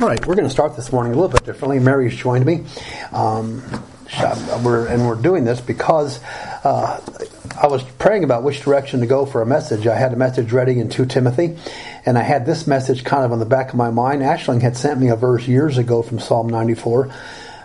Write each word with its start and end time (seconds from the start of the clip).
All 0.00 0.08
right, 0.08 0.26
we're 0.26 0.34
going 0.34 0.48
to 0.48 0.50
start 0.50 0.76
this 0.76 0.92
morning 0.92 1.12
a 1.12 1.14
little 1.14 1.28
bit 1.28 1.44
differently. 1.44 1.78
Mary's 1.78 2.16
joined 2.16 2.46
me. 2.46 2.64
Um, 3.12 3.62
we're, 4.64 4.86
and 4.86 5.06
we're 5.06 5.20
doing 5.20 5.44
this 5.44 5.60
because 5.60 6.20
uh, 6.64 7.02
I 7.60 7.66
was 7.66 7.82
praying 7.82 8.24
about 8.24 8.42
which 8.42 8.62
direction 8.62 9.00
to 9.00 9.06
go 9.06 9.26
for 9.26 9.42
a 9.42 9.46
message. 9.46 9.86
I 9.86 9.98
had 9.98 10.14
a 10.14 10.16
message 10.16 10.52
ready 10.52 10.80
in 10.80 10.88
2 10.88 11.04
Timothy, 11.04 11.58
and 12.06 12.16
I 12.16 12.22
had 12.22 12.46
this 12.46 12.66
message 12.66 13.04
kind 13.04 13.26
of 13.26 13.32
on 13.32 13.40
the 13.40 13.44
back 13.44 13.68
of 13.68 13.74
my 13.74 13.90
mind. 13.90 14.22
Ashling 14.22 14.62
had 14.62 14.74
sent 14.74 14.98
me 14.98 15.08
a 15.08 15.16
verse 15.16 15.46
years 15.46 15.76
ago 15.76 16.00
from 16.00 16.18
Psalm 16.18 16.48
94 16.48 17.12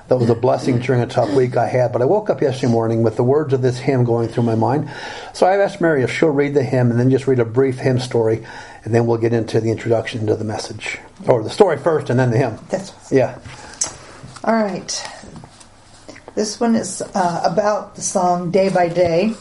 that 0.08 0.18
was 0.18 0.30
a 0.30 0.36
blessing 0.36 0.80
during 0.80 1.02
a 1.02 1.08
tough 1.08 1.34
week 1.34 1.58
I 1.58 1.68
had. 1.68 1.92
But 1.92 2.02
I 2.02 2.06
woke 2.06 2.30
up 2.30 2.42
yesterday 2.42 2.72
morning 2.72 3.02
with 3.02 3.16
the 3.16 3.24
words 3.24 3.54
of 3.54 3.62
this 3.62 3.80
hymn 3.80 4.04
going 4.04 4.28
through 4.28 4.44
my 4.44 4.56
mind. 4.56 4.92
So 5.34 5.48
I 5.48 5.58
asked 5.58 5.82
Mary 5.82 6.04
if 6.04 6.12
she'll 6.12 6.30
read 6.30 6.54
the 6.54 6.64
hymn 6.64 6.92
and 6.92 7.00
then 7.00 7.10
just 7.10 7.28
read 7.28 7.40
a 7.40 7.46
brief 7.46 7.80
hymn 7.80 8.00
story, 8.00 8.46
and 8.86 8.94
then 8.94 9.06
we'll 9.06 9.18
get 9.18 9.34
into 9.34 9.60
the 9.60 9.70
introduction 9.72 10.26
to 10.28 10.36
the 10.36 10.46
message. 10.46 11.00
Or 11.28 11.44
the 11.44 11.50
story 11.50 11.78
first 11.78 12.10
and 12.10 12.20
then 12.20 12.32
the 12.32 12.38
hymn. 12.38 12.58
That's 12.70 12.94
Yeah. 13.12 13.38
all 14.44 14.54
right. 14.56 15.06
This 16.36 16.60
one 16.60 16.76
is 16.76 17.02
uh, 17.02 17.42
about 17.46 17.96
the 17.96 18.02
song 18.02 18.52
Day 18.52 18.70
by 18.70 18.88
Day. 18.90 19.34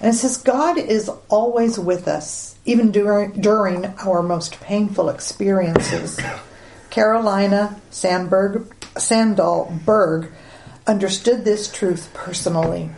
And 0.00 0.12
it 0.14 0.16
says, 0.18 0.36
God 0.38 0.76
is 0.76 1.08
always 1.28 1.78
with 1.78 2.08
us, 2.08 2.56
even 2.66 2.90
during, 2.90 3.32
during 3.40 3.86
our 4.04 4.22
most 4.22 4.60
painful 4.60 5.08
experiences. 5.08 6.18
Carolina 6.90 7.80
Sandberg, 7.90 8.68
Sandell 8.96 9.84
Berg 9.84 10.30
understood 10.86 11.44
this 11.44 11.70
truth 11.70 12.10
personally. 12.12 12.90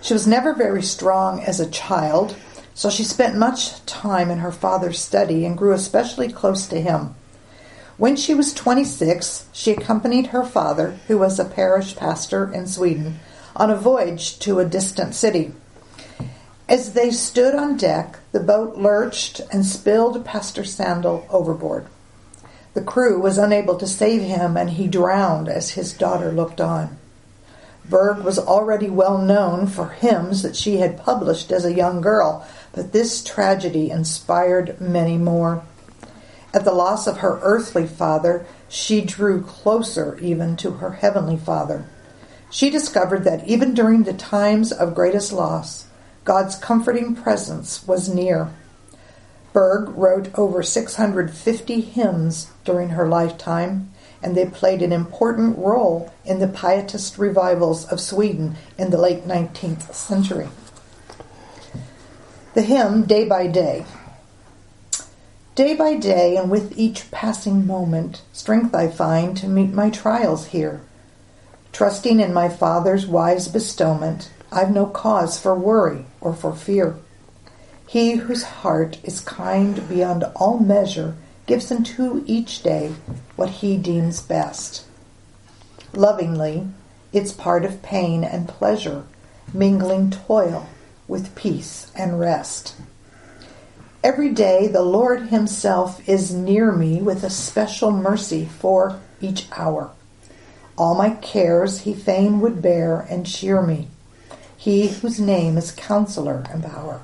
She 0.00 0.14
was 0.14 0.26
never 0.26 0.54
very 0.54 0.82
strong 0.82 1.40
as 1.40 1.60
a 1.60 1.68
child, 1.70 2.36
so 2.78 2.88
she 2.88 3.02
spent 3.02 3.36
much 3.36 3.84
time 3.86 4.30
in 4.30 4.38
her 4.38 4.52
father's 4.52 5.00
study 5.00 5.44
and 5.44 5.58
grew 5.58 5.72
especially 5.72 6.30
close 6.30 6.64
to 6.68 6.80
him. 6.80 7.12
When 7.96 8.14
she 8.14 8.34
was 8.34 8.54
26, 8.54 9.46
she 9.52 9.72
accompanied 9.72 10.28
her 10.28 10.44
father, 10.44 10.96
who 11.08 11.18
was 11.18 11.40
a 11.40 11.44
parish 11.44 11.96
pastor 11.96 12.54
in 12.54 12.68
Sweden, 12.68 13.18
on 13.56 13.68
a 13.68 13.76
voyage 13.76 14.38
to 14.38 14.60
a 14.60 14.64
distant 14.64 15.16
city. 15.16 15.52
As 16.68 16.92
they 16.92 17.10
stood 17.10 17.56
on 17.56 17.76
deck, 17.76 18.20
the 18.30 18.38
boat 18.38 18.76
lurched 18.76 19.40
and 19.52 19.66
spilled 19.66 20.24
Pastor 20.24 20.62
Sandell 20.62 21.26
overboard. 21.30 21.86
The 22.74 22.82
crew 22.82 23.20
was 23.20 23.38
unable 23.38 23.76
to 23.76 23.88
save 23.88 24.22
him, 24.22 24.56
and 24.56 24.70
he 24.70 24.86
drowned 24.86 25.48
as 25.48 25.70
his 25.70 25.92
daughter 25.92 26.30
looked 26.30 26.60
on. 26.60 26.96
Berg 27.88 28.18
was 28.18 28.38
already 28.38 28.90
well 28.90 29.18
known 29.18 29.66
for 29.66 29.88
hymns 29.88 30.42
that 30.42 30.56
she 30.56 30.76
had 30.76 30.98
published 30.98 31.50
as 31.50 31.64
a 31.64 31.72
young 31.72 32.00
girl, 32.00 32.46
but 32.72 32.92
this 32.92 33.22
tragedy 33.22 33.90
inspired 33.90 34.80
many 34.80 35.18
more. 35.18 35.62
At 36.54 36.64
the 36.64 36.72
loss 36.72 37.06
of 37.06 37.18
her 37.18 37.38
earthly 37.42 37.86
father, 37.86 38.46
she 38.68 39.00
drew 39.00 39.42
closer 39.42 40.18
even 40.20 40.56
to 40.56 40.72
her 40.72 40.92
heavenly 40.92 41.36
father. 41.36 41.86
She 42.50 42.70
discovered 42.70 43.24
that 43.24 43.46
even 43.46 43.74
during 43.74 44.04
the 44.04 44.14
times 44.14 44.72
of 44.72 44.94
greatest 44.94 45.32
loss, 45.32 45.86
God's 46.24 46.56
comforting 46.56 47.14
presence 47.14 47.86
was 47.86 48.08
near. 48.08 48.50
Berg 49.52 49.88
wrote 49.96 50.30
over 50.38 50.62
650 50.62 51.80
hymns 51.80 52.50
during 52.64 52.90
her 52.90 53.08
lifetime, 53.08 53.90
and 54.22 54.36
they 54.36 54.46
played 54.46 54.82
an 54.82 54.92
important 54.92 55.58
role 55.58 56.12
in 56.24 56.38
the 56.38 56.48
Pietist 56.48 57.18
revivals 57.18 57.84
of 57.86 58.00
Sweden 58.00 58.56
in 58.76 58.90
the 58.90 58.98
late 58.98 59.26
19th 59.26 59.94
century. 59.94 60.48
The 62.58 62.64
hymn 62.64 63.04
Day 63.04 63.24
by 63.24 63.46
Day. 63.46 63.86
Day 65.54 65.76
by 65.76 65.94
day, 65.94 66.36
and 66.36 66.50
with 66.50 66.76
each 66.76 67.08
passing 67.12 67.64
moment, 67.68 68.22
strength 68.32 68.74
I 68.74 68.88
find 68.88 69.36
to 69.36 69.46
meet 69.46 69.72
my 69.72 69.90
trials 69.90 70.46
here. 70.46 70.80
Trusting 71.70 72.18
in 72.18 72.34
my 72.34 72.48
Father's 72.48 73.06
wise 73.06 73.46
bestowment, 73.46 74.32
I've 74.50 74.72
no 74.72 74.86
cause 74.86 75.38
for 75.38 75.54
worry 75.54 76.06
or 76.20 76.34
for 76.34 76.52
fear. 76.52 76.96
He 77.86 78.16
whose 78.16 78.42
heart 78.42 78.98
is 79.04 79.20
kind 79.20 79.88
beyond 79.88 80.24
all 80.34 80.58
measure 80.58 81.14
gives 81.46 81.70
unto 81.70 82.24
each 82.26 82.64
day 82.64 82.92
what 83.36 83.50
he 83.62 83.76
deems 83.76 84.20
best. 84.20 84.84
Lovingly, 85.92 86.66
it's 87.12 87.30
part 87.30 87.64
of 87.64 87.82
pain 87.82 88.24
and 88.24 88.48
pleasure, 88.48 89.04
mingling 89.54 90.10
toil 90.10 90.66
with 91.08 91.34
peace 91.34 91.90
and 91.96 92.20
rest. 92.20 92.76
Every 94.04 94.28
day 94.28 94.68
the 94.68 94.82
Lord 94.82 95.22
Himself 95.28 96.08
is 96.08 96.32
near 96.32 96.70
me 96.70 97.02
with 97.02 97.24
a 97.24 97.30
special 97.30 97.90
mercy 97.90 98.44
for 98.44 99.00
each 99.20 99.46
hour. 99.56 99.90
All 100.76 100.94
my 100.94 101.10
cares 101.10 101.80
He 101.80 101.94
fain 101.94 102.40
would 102.40 102.62
bear 102.62 103.00
and 103.00 103.26
cheer 103.26 103.60
me, 103.60 103.88
He 104.56 104.86
whose 104.88 105.18
name 105.18 105.58
is 105.58 105.72
Counselor 105.72 106.44
and 106.50 106.62
Power. 106.62 107.00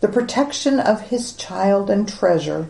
The 0.00 0.08
protection 0.08 0.78
of 0.78 1.08
His 1.08 1.32
child 1.32 1.90
and 1.90 2.08
treasure 2.08 2.68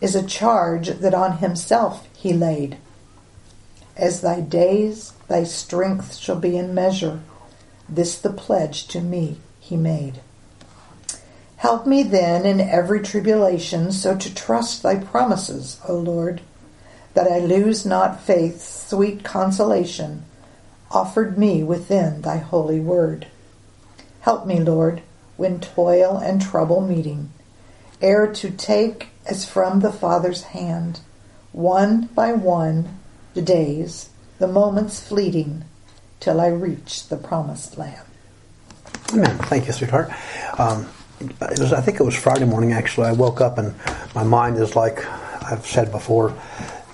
is 0.00 0.14
a 0.14 0.24
charge 0.24 0.88
that 0.88 1.14
on 1.14 1.38
Himself 1.38 2.06
He 2.16 2.32
laid. 2.32 2.76
As 3.96 4.20
thy 4.20 4.40
days, 4.40 5.12
thy 5.26 5.42
strength 5.42 6.14
shall 6.14 6.38
be 6.38 6.56
in 6.56 6.72
measure. 6.72 7.20
This 7.88 8.18
the 8.18 8.30
pledge 8.30 8.86
to 8.88 9.00
me 9.00 9.38
He 9.60 9.76
made. 9.76 10.20
Help 11.56 11.86
me 11.86 12.02
then 12.02 12.46
in 12.46 12.60
every 12.60 13.00
tribulation 13.00 13.92
so 13.92 14.16
to 14.16 14.34
trust 14.34 14.82
thy 14.82 14.96
promises, 14.96 15.80
O 15.88 15.94
Lord, 15.94 16.40
that 17.14 17.30
I 17.30 17.38
lose 17.38 17.84
not 17.84 18.20
faith's 18.20 18.88
sweet 18.88 19.24
consolation 19.24 20.24
offered 20.90 21.36
me 21.36 21.62
within 21.62 22.22
thy 22.22 22.38
holy 22.38 22.80
word. 22.80 23.26
Help 24.20 24.46
me, 24.46 24.60
Lord, 24.60 25.02
when 25.36 25.60
toil 25.60 26.16
and 26.16 26.40
trouble 26.40 26.80
meeting, 26.80 27.30
ere 28.00 28.32
to 28.32 28.50
take 28.50 29.08
as 29.26 29.44
from 29.44 29.80
the 29.80 29.92
Father's 29.92 30.44
hand, 30.44 31.00
one 31.52 32.06
by 32.14 32.32
one, 32.32 32.98
the 33.34 33.42
days, 33.42 34.10
the 34.38 34.48
moments 34.48 35.00
fleeting, 35.00 35.64
till 36.20 36.40
I 36.40 36.48
reach 36.48 37.08
the 37.08 37.16
promised 37.16 37.78
land. 37.78 38.06
Amen. 39.12 39.38
Thank 39.38 39.66
you, 39.66 39.72
sweetheart. 39.72 40.10
Um, 40.58 40.88
it 41.20 41.58
was, 41.58 41.72
I 41.72 41.80
think 41.80 42.00
it 42.00 42.04
was 42.04 42.14
Friday 42.14 42.44
morning 42.44 42.72
actually. 42.72 43.06
I 43.06 43.12
woke 43.12 43.40
up 43.40 43.58
and 43.58 43.74
my 44.14 44.22
mind 44.22 44.56
is 44.56 44.76
like 44.76 45.04
I've 45.42 45.66
said 45.66 45.90
before, 45.90 46.34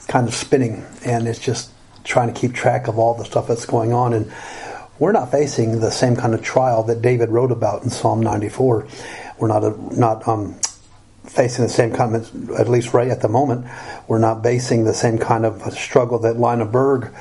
kind 0.08 0.28
of 0.28 0.34
spinning, 0.34 0.84
and 1.04 1.26
it's 1.26 1.38
just 1.38 1.70
trying 2.04 2.32
to 2.32 2.38
keep 2.38 2.54
track 2.54 2.86
of 2.86 2.98
all 2.98 3.14
the 3.14 3.24
stuff 3.24 3.48
that's 3.48 3.66
going 3.66 3.92
on. 3.92 4.12
And 4.12 4.32
we're 4.98 5.12
not 5.12 5.30
facing 5.30 5.80
the 5.80 5.90
same 5.90 6.14
kind 6.14 6.34
of 6.34 6.42
trial 6.42 6.84
that 6.84 7.02
David 7.02 7.30
wrote 7.30 7.50
about 7.50 7.82
in 7.82 7.90
Psalm 7.90 8.20
94. 8.20 8.86
We're 9.38 9.48
not 9.48 9.64
a, 9.64 9.98
not 9.98 10.26
um, 10.28 10.54
facing 11.24 11.64
the 11.64 11.70
same 11.70 11.92
kind 11.92 12.14
of, 12.14 12.50
at 12.52 12.68
least 12.68 12.94
right 12.94 13.08
at 13.08 13.22
the 13.22 13.28
moment, 13.28 13.66
we're 14.06 14.18
not 14.18 14.42
facing 14.42 14.84
the 14.84 14.94
same 14.94 15.18
kind 15.18 15.44
of 15.44 15.62
struggle 15.72 16.18
that 16.20 16.38
Lina 16.38 16.64
Berg 16.64 17.12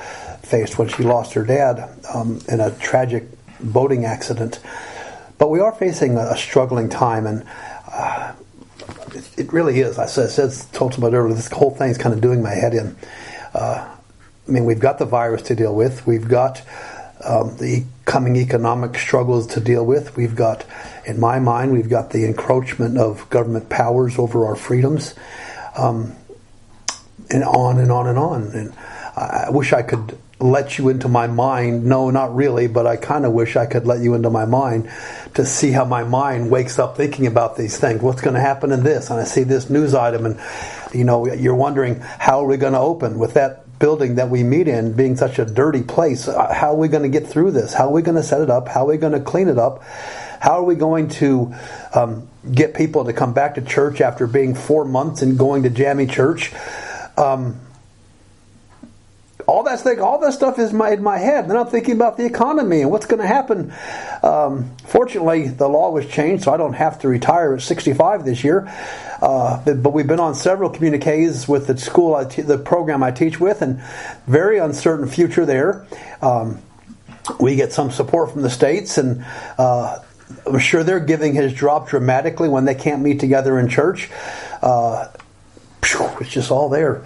faced 0.53 0.77
when 0.77 0.87
she 0.87 1.01
lost 1.01 1.33
her 1.33 1.43
dad 1.43 1.89
um, 2.13 2.39
in 2.47 2.59
a 2.59 2.69
tragic 2.77 3.23
boating 3.59 4.05
accident. 4.05 4.59
But 5.39 5.49
we 5.49 5.59
are 5.59 5.71
facing 5.71 6.15
a, 6.15 6.37
struggling 6.37 6.89
time, 6.89 7.25
and 7.25 7.43
uh, 7.91 8.33
it, 9.15 9.39
it, 9.39 9.53
really 9.53 9.79
is. 9.79 9.97
I 9.97 10.05
said, 10.05 10.25
I 10.25 10.29
said 10.29 10.71
told 10.71 10.93
somebody 10.93 11.15
earlier, 11.15 11.33
this 11.33 11.51
whole 11.51 11.71
thing 11.71 11.89
is 11.89 11.97
kind 11.97 12.13
of 12.13 12.21
doing 12.21 12.43
my 12.43 12.51
head 12.51 12.75
in. 12.75 12.95
Uh, 13.55 13.89
I 14.47 14.51
mean, 14.51 14.65
we've 14.65 14.79
got 14.79 14.99
the 14.99 15.05
virus 15.05 15.41
to 15.43 15.55
deal 15.55 15.73
with. 15.73 16.05
We've 16.05 16.27
got 16.27 16.61
um, 17.25 17.57
the 17.57 17.83
coming 18.05 18.35
economic 18.35 18.95
struggles 18.99 19.47
to 19.55 19.59
deal 19.59 19.83
with. 19.83 20.15
We've 20.15 20.35
got, 20.35 20.65
in 21.07 21.19
my 21.19 21.39
mind, 21.39 21.71
we've 21.71 21.89
got 21.89 22.11
the 22.11 22.25
encroachment 22.25 22.99
of 22.99 23.27
government 23.31 23.69
powers 23.69 24.19
over 24.19 24.45
our 24.45 24.55
freedoms, 24.55 25.15
um, 25.75 26.15
and 27.31 27.43
on 27.43 27.79
and 27.79 27.91
on 27.91 28.05
and 28.05 28.19
on. 28.19 28.43
And 28.51 28.73
I 29.15 29.49
wish 29.49 29.73
I 29.73 29.81
could 29.81 30.19
let 30.43 30.77
you 30.77 30.89
into 30.89 31.07
my 31.07 31.27
mind. 31.27 31.85
No, 31.85 32.09
not 32.09 32.35
really, 32.35 32.67
but 32.67 32.85
I 32.85 32.97
kind 32.97 33.25
of 33.25 33.31
wish 33.31 33.55
I 33.55 33.65
could 33.65 33.87
let 33.87 34.01
you 34.01 34.13
into 34.13 34.29
my 34.29 34.45
mind 34.45 34.91
to 35.35 35.45
see 35.45 35.71
how 35.71 35.85
my 35.85 36.03
mind 36.03 36.51
wakes 36.51 36.77
up 36.77 36.97
thinking 36.97 37.27
about 37.27 37.55
these 37.55 37.77
things. 37.77 38.01
What's 38.01 38.21
going 38.21 38.35
to 38.35 38.41
happen 38.41 38.71
in 38.71 38.83
this? 38.83 39.09
And 39.09 39.19
I 39.19 39.23
see 39.23 39.43
this 39.43 39.69
news 39.69 39.93
item, 39.93 40.25
and 40.25 40.39
you 40.93 41.05
know, 41.05 41.31
you're 41.33 41.55
wondering 41.55 41.99
how 41.99 42.43
are 42.43 42.47
we 42.47 42.57
going 42.57 42.73
to 42.73 42.79
open 42.79 43.17
with 43.17 43.35
that 43.35 43.63
building 43.79 44.15
that 44.15 44.29
we 44.29 44.43
meet 44.43 44.67
in 44.67 44.93
being 44.93 45.15
such 45.15 45.39
a 45.39 45.45
dirty 45.45 45.81
place? 45.81 46.27
Uh, 46.27 46.53
how 46.53 46.71
are 46.71 46.77
we 46.77 46.87
going 46.87 47.03
to 47.03 47.09
get 47.09 47.27
through 47.27 47.51
this? 47.51 47.73
How 47.73 47.87
are 47.87 47.91
we 47.91 48.01
going 48.01 48.17
to 48.17 48.23
set 48.23 48.41
it 48.41 48.49
up? 48.49 48.67
How 48.67 48.83
are 48.83 48.87
we 48.87 48.97
going 48.97 49.13
to 49.13 49.19
clean 49.19 49.47
it 49.47 49.57
up? 49.57 49.83
How 50.39 50.59
are 50.59 50.63
we 50.63 50.75
going 50.75 51.07
to 51.09 51.53
um, 51.93 52.29
get 52.51 52.75
people 52.75 53.05
to 53.05 53.13
come 53.13 53.33
back 53.33 53.55
to 53.55 53.61
church 53.61 54.01
after 54.01 54.27
being 54.27 54.55
four 54.55 54.83
months 54.83 55.21
and 55.21 55.37
going 55.37 55.63
to 55.63 55.69
jammy 55.69 56.05
church? 56.05 56.53
Um, 57.17 57.59
all 59.47 59.63
that 59.63 59.79
thing, 59.79 59.99
all 59.99 60.19
that 60.19 60.33
stuff 60.33 60.59
is 60.59 60.73
my, 60.73 60.91
in 60.91 61.03
my 61.03 61.17
head. 61.17 61.49
Then 61.49 61.57
I'm 61.57 61.67
thinking 61.67 61.95
about 61.95 62.17
the 62.17 62.25
economy 62.25 62.81
and 62.81 62.91
what's 62.91 63.05
going 63.05 63.21
to 63.21 63.27
happen. 63.27 63.73
Um, 64.21 64.71
fortunately, 64.85 65.47
the 65.47 65.67
law 65.67 65.91
was 65.91 66.07
changed, 66.07 66.43
so 66.43 66.53
I 66.53 66.57
don't 66.57 66.73
have 66.73 66.99
to 66.99 67.07
retire 67.07 67.55
at 67.55 67.61
65 67.61 68.25
this 68.25 68.43
year. 68.43 68.67
Uh, 69.21 69.63
but, 69.75 69.91
we've 69.91 70.07
been 70.07 70.19
on 70.19 70.35
several 70.35 70.69
communiques 70.69 71.47
with 71.47 71.67
the 71.67 71.77
school, 71.77 72.23
te- 72.25 72.41
the 72.41 72.57
program 72.57 73.03
I 73.03 73.11
teach 73.11 73.39
with, 73.39 73.61
and 73.61 73.81
very 74.27 74.57
uncertain 74.57 75.07
future 75.07 75.45
there. 75.45 75.85
Um, 76.21 76.61
we 77.39 77.55
get 77.55 77.71
some 77.71 77.91
support 77.91 78.31
from 78.31 78.41
the 78.41 78.49
states, 78.49 78.97
and 78.97 79.25
uh, 79.57 79.99
I'm 80.45 80.59
sure 80.59 80.83
their 80.83 80.99
giving 80.99 81.35
has 81.35 81.53
dropped 81.53 81.89
dramatically 81.89 82.49
when 82.49 82.65
they 82.65 82.75
can't 82.75 83.01
meet 83.01 83.19
together 83.19 83.59
in 83.59 83.69
church. 83.69 84.09
Uh, 84.61 85.07
it's 85.83 86.29
just 86.29 86.51
all 86.51 86.69
there. 86.69 87.05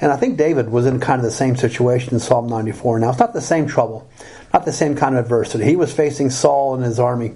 And 0.00 0.12
I 0.12 0.16
think 0.16 0.36
David 0.36 0.68
was 0.68 0.86
in 0.86 1.00
kind 1.00 1.20
of 1.20 1.24
the 1.24 1.30
same 1.30 1.56
situation 1.56 2.14
in 2.14 2.20
Psalm 2.20 2.48
94. 2.48 2.98
Now, 2.98 3.10
it's 3.10 3.18
not 3.18 3.32
the 3.32 3.40
same 3.40 3.66
trouble, 3.66 4.08
not 4.52 4.64
the 4.64 4.72
same 4.72 4.94
kind 4.94 5.16
of 5.16 5.24
adversity. 5.24 5.64
He 5.64 5.76
was 5.76 5.92
facing 5.92 6.30
Saul 6.30 6.74
and 6.74 6.84
his 6.84 6.98
army, 6.98 7.32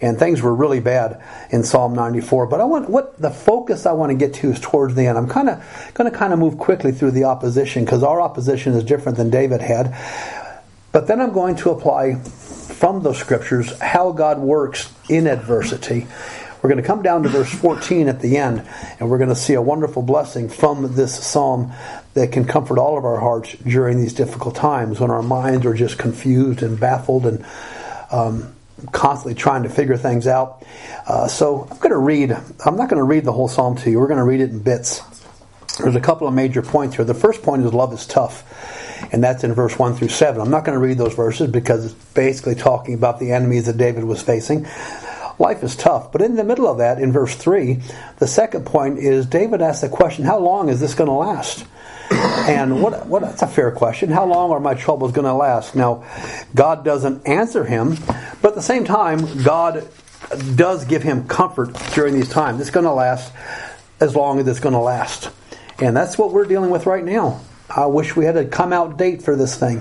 and 0.00 0.18
things 0.18 0.40
were 0.40 0.54
really 0.54 0.78
bad 0.78 1.22
in 1.50 1.64
Psalm 1.64 1.94
94. 1.94 2.46
But 2.46 2.60
I 2.60 2.64
want 2.64 2.88
what 2.88 3.20
the 3.20 3.30
focus 3.30 3.86
I 3.86 3.92
want 3.92 4.10
to 4.10 4.16
get 4.16 4.34
to 4.34 4.50
is 4.52 4.60
towards 4.60 4.94
the 4.94 5.06
end. 5.06 5.18
I'm 5.18 5.28
kind 5.28 5.48
of 5.48 5.90
going 5.94 6.10
to 6.10 6.16
kind 6.16 6.32
of 6.32 6.38
move 6.38 6.58
quickly 6.58 6.92
through 6.92 7.10
the 7.10 7.24
opposition 7.24 7.84
because 7.84 8.02
our 8.02 8.20
opposition 8.20 8.74
is 8.74 8.84
different 8.84 9.18
than 9.18 9.30
David 9.30 9.60
had. 9.60 9.96
But 10.92 11.08
then 11.08 11.20
I'm 11.20 11.32
going 11.32 11.56
to 11.56 11.70
apply 11.70 12.14
from 12.14 13.02
those 13.02 13.18
scriptures 13.18 13.76
how 13.80 14.12
God 14.12 14.38
works 14.38 14.92
in 15.08 15.26
adversity. 15.26 16.06
We're 16.62 16.70
going 16.70 16.82
to 16.82 16.86
come 16.86 17.02
down 17.02 17.22
to 17.22 17.28
verse 17.28 17.52
14 17.52 18.08
at 18.08 18.20
the 18.20 18.36
end, 18.36 18.66
and 18.98 19.10
we're 19.10 19.18
going 19.18 19.30
to 19.30 19.36
see 19.36 19.54
a 19.54 19.62
wonderful 19.62 20.02
blessing 20.02 20.48
from 20.48 20.94
this 20.94 21.14
psalm 21.14 21.72
that 22.14 22.32
can 22.32 22.44
comfort 22.44 22.78
all 22.78 22.96
of 22.96 23.04
our 23.04 23.20
hearts 23.20 23.54
during 23.54 24.00
these 24.00 24.12
difficult 24.12 24.54
times 24.54 25.00
when 25.00 25.10
our 25.10 25.22
minds 25.22 25.66
are 25.66 25.74
just 25.74 25.98
confused 25.98 26.62
and 26.62 26.80
baffled 26.80 27.26
and 27.26 27.44
um, 28.10 28.54
constantly 28.92 29.34
trying 29.34 29.62
to 29.62 29.68
figure 29.68 29.96
things 29.96 30.26
out. 30.26 30.64
Uh, 31.06 31.28
so 31.28 31.68
I'm 31.70 31.78
going 31.78 31.90
to 31.90 31.98
read, 31.98 32.32
I'm 32.64 32.76
not 32.76 32.88
going 32.88 32.98
to 32.98 33.04
read 33.04 33.24
the 33.24 33.32
whole 33.32 33.48
psalm 33.48 33.76
to 33.78 33.90
you, 33.90 33.98
we're 33.98 34.08
going 34.08 34.18
to 34.18 34.24
read 34.24 34.40
it 34.40 34.50
in 34.50 34.60
bits. 34.60 35.02
There's 35.78 35.94
a 35.94 36.00
couple 36.00 36.26
of 36.26 36.32
major 36.32 36.62
points 36.62 36.96
here. 36.96 37.04
The 37.04 37.12
first 37.12 37.42
point 37.42 37.62
is 37.62 37.74
love 37.74 37.92
is 37.92 38.06
tough 38.06 38.44
and 39.12 39.22
that's 39.22 39.44
in 39.44 39.52
verse 39.52 39.78
1 39.78 39.96
through 39.96 40.08
7. 40.08 40.40
I'm 40.40 40.50
not 40.50 40.64
going 40.64 40.78
to 40.78 40.84
read 40.84 40.98
those 40.98 41.14
verses 41.14 41.50
because 41.50 41.86
it's 41.86 41.94
basically 42.14 42.54
talking 42.54 42.94
about 42.94 43.18
the 43.18 43.32
enemies 43.32 43.66
that 43.66 43.76
David 43.76 44.04
was 44.04 44.22
facing. 44.22 44.66
Life 45.38 45.62
is 45.62 45.76
tough, 45.76 46.12
but 46.12 46.22
in 46.22 46.36
the 46.36 46.44
middle 46.44 46.66
of 46.66 46.78
that, 46.78 46.98
in 46.98 47.12
verse 47.12 47.34
3, 47.34 47.80
the 48.18 48.26
second 48.26 48.64
point 48.64 48.98
is 48.98 49.26
David 49.26 49.60
asks 49.60 49.82
the 49.82 49.88
question, 49.88 50.24
How 50.24 50.38
long 50.38 50.68
is 50.68 50.80
this 50.80 50.94
going 50.94 51.08
to 51.08 51.14
last? 51.14 51.66
And 52.10 52.82
what, 52.82 53.06
what, 53.06 53.22
that's 53.22 53.42
a 53.42 53.46
fair 53.46 53.72
question. 53.72 54.10
How 54.10 54.24
long 54.24 54.50
are 54.52 54.60
my 54.60 54.74
troubles 54.74 55.12
going 55.12 55.24
to 55.24 55.34
last? 55.34 55.74
Now, 55.74 56.04
God 56.54 56.84
doesn't 56.84 57.26
answer 57.26 57.64
him, 57.64 57.96
but 58.40 58.50
at 58.50 58.54
the 58.54 58.62
same 58.62 58.84
time, 58.84 59.42
God 59.42 59.88
does 60.54 60.84
give 60.84 61.02
him 61.02 61.26
comfort 61.26 61.74
during 61.94 62.14
these 62.14 62.28
times. 62.28 62.60
It's 62.60 62.70
going 62.70 62.86
to 62.86 62.92
last 62.92 63.32
as 64.00 64.14
long 64.14 64.38
as 64.38 64.46
it's 64.46 64.60
going 64.60 64.74
to 64.74 64.80
last. 64.80 65.30
And 65.78 65.96
that's 65.96 66.16
what 66.16 66.32
we're 66.32 66.46
dealing 66.46 66.70
with 66.70 66.86
right 66.86 67.04
now. 67.04 67.40
I 67.68 67.86
wish 67.86 68.16
we 68.16 68.24
had 68.24 68.36
a 68.36 68.44
come 68.44 68.72
out 68.72 68.96
date 68.96 69.22
for 69.22 69.36
this 69.36 69.56
thing 69.56 69.80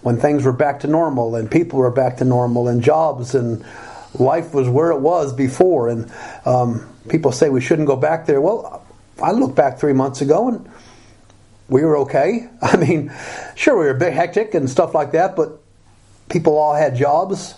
when 0.00 0.18
things 0.18 0.44
were 0.44 0.52
back 0.52 0.80
to 0.80 0.86
normal 0.86 1.36
and 1.36 1.50
people 1.50 1.78
were 1.78 1.90
back 1.90 2.18
to 2.18 2.24
normal 2.24 2.68
and 2.68 2.82
jobs 2.82 3.34
and 3.34 3.64
life 4.14 4.54
was 4.54 4.68
where 4.68 4.90
it 4.90 5.00
was 5.00 5.32
before. 5.32 5.88
And 5.88 6.12
um, 6.44 6.88
people 7.08 7.32
say 7.32 7.48
we 7.48 7.60
shouldn't 7.60 7.88
go 7.88 7.96
back 7.96 8.26
there. 8.26 8.40
Well, 8.40 8.84
I 9.22 9.32
look 9.32 9.54
back 9.54 9.78
three 9.78 9.92
months 9.92 10.20
ago 10.20 10.48
and 10.48 10.68
we 11.68 11.84
were 11.84 11.98
okay. 11.98 12.48
I 12.62 12.76
mean, 12.76 13.12
sure, 13.54 13.78
we 13.78 13.84
were 13.84 13.96
a 13.96 13.98
bit 13.98 14.12
hectic 14.12 14.54
and 14.54 14.68
stuff 14.68 14.94
like 14.94 15.12
that, 15.12 15.36
but 15.36 15.60
people 16.28 16.56
all 16.56 16.74
had 16.74 16.96
jobs. 16.96 17.54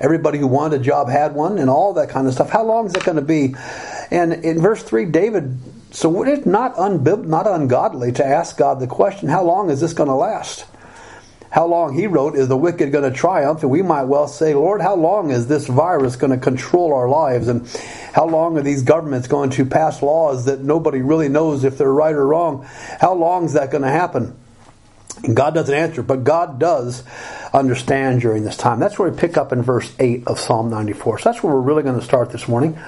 Everybody 0.00 0.38
who 0.38 0.48
wanted 0.48 0.80
a 0.80 0.84
job 0.84 1.08
had 1.08 1.32
one, 1.32 1.58
and 1.58 1.70
all 1.70 1.92
that 1.94 2.08
kind 2.08 2.26
of 2.26 2.34
stuff. 2.34 2.50
How 2.50 2.64
long 2.64 2.86
is 2.86 2.94
it 2.94 3.04
going 3.04 3.16
to 3.16 3.22
be? 3.22 3.54
And 4.10 4.32
in 4.32 4.60
verse 4.60 4.82
three, 4.82 5.04
David 5.04 5.60
so 5.92 6.22
it's 6.22 6.46
not, 6.46 6.74
unbib- 6.76 7.26
not 7.26 7.46
ungodly 7.46 8.12
to 8.12 8.24
ask 8.24 8.56
God 8.56 8.80
the 8.80 8.86
question, 8.86 9.28
how 9.28 9.44
long 9.44 9.68
is 9.68 9.80
this 9.80 9.92
going 9.92 10.08
to 10.08 10.14
last? 10.14 10.64
How 11.52 11.66
long, 11.66 11.92
he 11.92 12.06
wrote, 12.06 12.34
is 12.34 12.48
the 12.48 12.56
wicked 12.56 12.92
going 12.92 13.04
to 13.04 13.16
triumph? 13.16 13.60
And 13.60 13.70
we 13.70 13.82
might 13.82 14.04
well 14.04 14.26
say, 14.26 14.54
Lord, 14.54 14.80
how 14.80 14.96
long 14.96 15.30
is 15.30 15.46
this 15.46 15.66
virus 15.66 16.16
going 16.16 16.30
to 16.30 16.38
control 16.38 16.94
our 16.94 17.10
lives? 17.10 17.46
And 17.48 17.68
how 18.14 18.26
long 18.26 18.56
are 18.56 18.62
these 18.62 18.82
governments 18.82 19.28
going 19.28 19.50
to 19.50 19.66
pass 19.66 20.00
laws 20.00 20.46
that 20.46 20.60
nobody 20.60 21.02
really 21.02 21.28
knows 21.28 21.64
if 21.64 21.76
they're 21.76 21.92
right 21.92 22.14
or 22.14 22.26
wrong? 22.26 22.66
How 23.00 23.12
long 23.12 23.44
is 23.44 23.52
that 23.52 23.70
going 23.70 23.82
to 23.82 23.90
happen? 23.90 24.34
And 25.24 25.36
God 25.36 25.52
doesn't 25.52 25.74
answer, 25.74 26.02
but 26.02 26.24
God 26.24 26.58
does 26.58 27.04
understand 27.52 28.22
during 28.22 28.44
this 28.44 28.56
time. 28.56 28.80
That's 28.80 28.98
where 28.98 29.10
we 29.10 29.18
pick 29.18 29.36
up 29.36 29.52
in 29.52 29.60
verse 29.60 29.94
8 29.98 30.26
of 30.26 30.40
Psalm 30.40 30.70
94. 30.70 31.18
So 31.18 31.30
that's 31.30 31.42
where 31.42 31.52
we're 31.52 31.60
really 31.60 31.82
going 31.82 32.00
to 32.00 32.04
start 32.04 32.30
this 32.30 32.48
morning. 32.48 32.78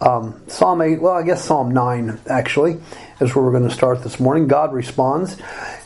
Um, 0.00 0.40
Psalm 0.46 0.80
8, 0.80 1.02
well, 1.02 1.14
I 1.14 1.24
guess 1.24 1.44
Psalm 1.44 1.72
9 1.72 2.20
actually 2.28 2.80
is 3.20 3.34
where 3.34 3.44
we're 3.44 3.50
going 3.50 3.68
to 3.68 3.74
start 3.74 4.04
this 4.04 4.20
morning. 4.20 4.46
God 4.46 4.72
responds. 4.72 5.36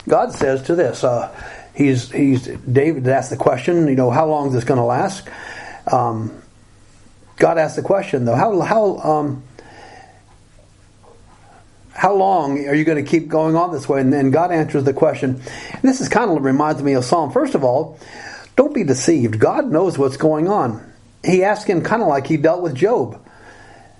God 0.06 0.32
says 0.32 0.62
to 0.64 0.74
this, 0.74 1.02
uh, 1.02 1.34
he's, 1.80 2.12
he's, 2.12 2.46
David 2.46 3.08
asked 3.08 3.30
the 3.30 3.36
question, 3.36 3.88
you 3.88 3.96
know, 3.96 4.10
how 4.10 4.26
long 4.26 4.48
is 4.48 4.52
this 4.52 4.64
going 4.64 4.78
to 4.78 4.84
last? 4.84 5.26
Um, 5.90 6.42
God 7.36 7.56
asked 7.56 7.76
the 7.76 7.82
question, 7.82 8.26
though, 8.26 8.34
how, 8.34 8.60
how, 8.60 8.98
um, 8.98 9.42
how 11.92 12.14
long 12.14 12.66
are 12.66 12.74
you 12.74 12.84
going 12.84 13.02
to 13.02 13.10
keep 13.10 13.28
going 13.28 13.56
on 13.56 13.72
this 13.72 13.88
way? 13.88 14.00
And 14.00 14.12
then 14.12 14.30
God 14.30 14.52
answers 14.52 14.84
the 14.84 14.92
question. 14.92 15.40
And 15.72 15.82
this 15.82 16.02
is 16.02 16.08
kind 16.10 16.30
of 16.30 16.44
reminds 16.44 16.82
me 16.82 16.92
of 16.92 17.04
Psalm. 17.04 17.32
First 17.32 17.54
of 17.54 17.64
all, 17.64 17.98
don't 18.56 18.74
be 18.74 18.84
deceived. 18.84 19.38
God 19.38 19.70
knows 19.70 19.96
what's 19.96 20.18
going 20.18 20.48
on. 20.48 20.86
He 21.24 21.44
asked 21.44 21.66
him 21.66 21.82
kind 21.82 22.02
of 22.02 22.08
like 22.08 22.26
he 22.26 22.36
dealt 22.36 22.62
with 22.62 22.74
Job. 22.74 23.26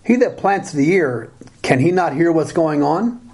He 0.05 0.17
that 0.17 0.37
plants 0.37 0.73
the 0.73 0.91
ear, 0.91 1.31
can 1.63 1.79
he 1.79 1.93
not 1.93 2.15
hear 2.15 2.31
what's 2.31 2.53
going 2.53 2.83
on? 2.83 3.31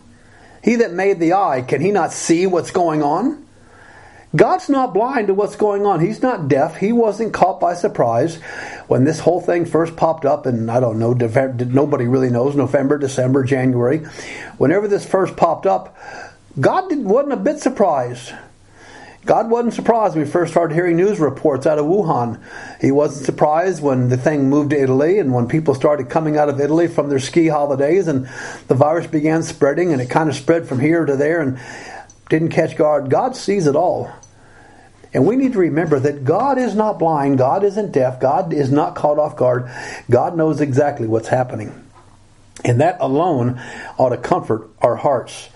He 0.63 0.77
that 0.77 0.93
made 0.93 1.21
the 1.21 1.33
eye, 1.35 1.63
can 1.63 1.81
he 1.81 1.91
not 1.91 2.13
see 2.13 2.47
what's 2.47 2.71
going 2.71 3.03
on? 3.03 3.46
God's 4.37 4.69
not 4.69 4.93
blind 4.93 5.29
to 5.29 5.35
what's 5.35 5.57
going 5.57 5.87
on. 5.87 6.01
He's 6.01 6.21
not 6.21 6.49
deaf. 6.49 6.77
He 6.77 6.93
wasn't 6.93 7.33
caught 7.33 7.59
by 7.59 7.75
surprise 7.75 8.37
when 8.87 9.05
this 9.05 9.19
whole 9.19 9.41
thing 9.41 9.65
first 9.65 9.97
popped 9.97 10.25
up. 10.25 10.47
And 10.47 10.71
I 10.71 10.79
don't 10.79 10.99
know, 10.99 11.13
nobody 11.13 12.07
really 12.07 12.31
knows, 12.31 12.55
November, 12.55 12.99
December, 12.99 13.45
January. 13.45 13.99
Whenever 14.59 14.89
this 14.89 15.07
first 15.07 15.37
popped 15.37 15.67
up, 15.67 15.97
God 16.61 16.95
wasn't 16.97 17.33
a 17.33 17.37
bit 17.37 17.61
surprised. 17.61 18.33
God 19.25 19.51
wasn't 19.51 19.75
surprised 19.75 20.15
when 20.15 20.25
we 20.25 20.31
first 20.31 20.53
started 20.53 20.75
hearing 20.75 20.97
news 20.97 21.19
reports 21.19 21.67
out 21.67 21.79
of 21.79 21.87
Wuhan. 21.87 22.41
He 22.81 22.93
wasn't 22.93 23.27
surprised 23.27 23.83
when 23.83 24.09
the 24.09 24.17
thing 24.17 24.49
moved 24.49 24.71
to 24.71 24.81
Italy 24.81 25.19
and 25.19 25.35
when 25.35 25.49
people 25.49 25.75
started 25.75 26.09
coming 26.09 26.37
out 26.37 26.49
of 26.49 26.61
Italy 26.61 26.87
from 26.87 27.09
their 27.09 27.19
ski 27.19 27.49
holidays 27.49 28.07
and 28.07 28.29
the 28.69 28.75
virus 28.75 29.09
began 29.09 29.43
spreading 29.43 29.93
and 29.93 30.01
it 30.01 30.11
kind 30.11 30.31
of 30.31 30.37
spread 30.37 30.69
from 30.69 30.79
here 30.79 31.05
to 31.05 31.17
there 31.17 31.41
and 31.41 31.59
didn't 32.29 32.51
catch 32.51 32.77
God. 32.77 33.11
God 33.11 33.35
sees 33.35 33.67
it 33.67 33.75
all. 33.75 34.13
And 35.17 35.25
we 35.25 35.37
need 35.37 35.55
to 35.55 35.61
remember 35.61 35.99
that 35.99 36.27
God 36.27 36.59
is 36.59 36.75
not 36.75 36.99
blind, 36.99 37.39
God 37.39 37.65
isn't 37.65 37.91
deaf, 37.91 38.21
God 38.21 38.53
is 38.53 38.71
not 38.71 38.95
caught 38.95 39.19
off 39.19 39.35
guard. 39.35 39.71
God 40.11 40.37
knows 40.37 40.61
exactly 40.61 41.07
what's 41.07 41.29
happening. 41.29 41.73
And 42.67 42.83
that 42.83 42.99
alone 43.01 43.59
ought 43.97 44.11
to 44.11 44.19
comfort 44.19 44.69
our 44.83 44.95
hearts. 44.95 45.49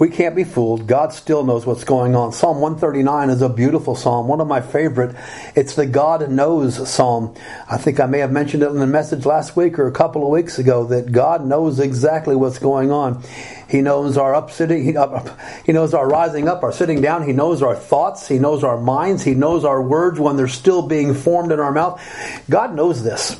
We 0.00 0.08
can't 0.08 0.34
be 0.34 0.44
fooled. 0.44 0.86
God 0.86 1.12
still 1.12 1.44
knows 1.44 1.66
what's 1.66 1.84
going 1.84 2.16
on. 2.16 2.32
Psalm 2.32 2.58
139 2.62 3.28
is 3.28 3.42
a 3.42 3.50
beautiful 3.50 3.94
psalm, 3.94 4.28
one 4.28 4.40
of 4.40 4.46
my 4.46 4.62
favorite. 4.62 5.14
It's 5.54 5.74
the 5.74 5.84
God 5.84 6.30
knows 6.30 6.88
psalm. 6.88 7.34
I 7.68 7.76
think 7.76 8.00
I 8.00 8.06
may 8.06 8.20
have 8.20 8.32
mentioned 8.32 8.62
it 8.62 8.70
in 8.70 8.78
the 8.78 8.86
message 8.86 9.26
last 9.26 9.56
week 9.56 9.78
or 9.78 9.86
a 9.86 9.92
couple 9.92 10.22
of 10.22 10.30
weeks 10.30 10.58
ago 10.58 10.86
that 10.86 11.12
God 11.12 11.44
knows 11.44 11.78
exactly 11.78 12.34
what's 12.34 12.58
going 12.58 12.90
on. 12.90 13.22
He 13.68 13.82
knows 13.82 14.16
our 14.16 14.34
up 14.34 14.50
sitting, 14.50 14.84
he, 14.84 14.96
uh, 14.96 15.36
he 15.66 15.72
knows 15.72 15.92
our 15.92 16.08
rising 16.08 16.48
up, 16.48 16.62
our 16.62 16.72
sitting 16.72 17.02
down. 17.02 17.26
He 17.26 17.34
knows 17.34 17.60
our 17.60 17.76
thoughts. 17.76 18.26
He 18.26 18.38
knows 18.38 18.64
our 18.64 18.80
minds. 18.80 19.22
He 19.22 19.34
knows 19.34 19.66
our 19.66 19.82
words 19.82 20.18
when 20.18 20.38
they're 20.38 20.48
still 20.48 20.80
being 20.80 21.12
formed 21.12 21.52
in 21.52 21.60
our 21.60 21.72
mouth. 21.72 22.00
God 22.48 22.74
knows 22.74 23.04
this. 23.04 23.38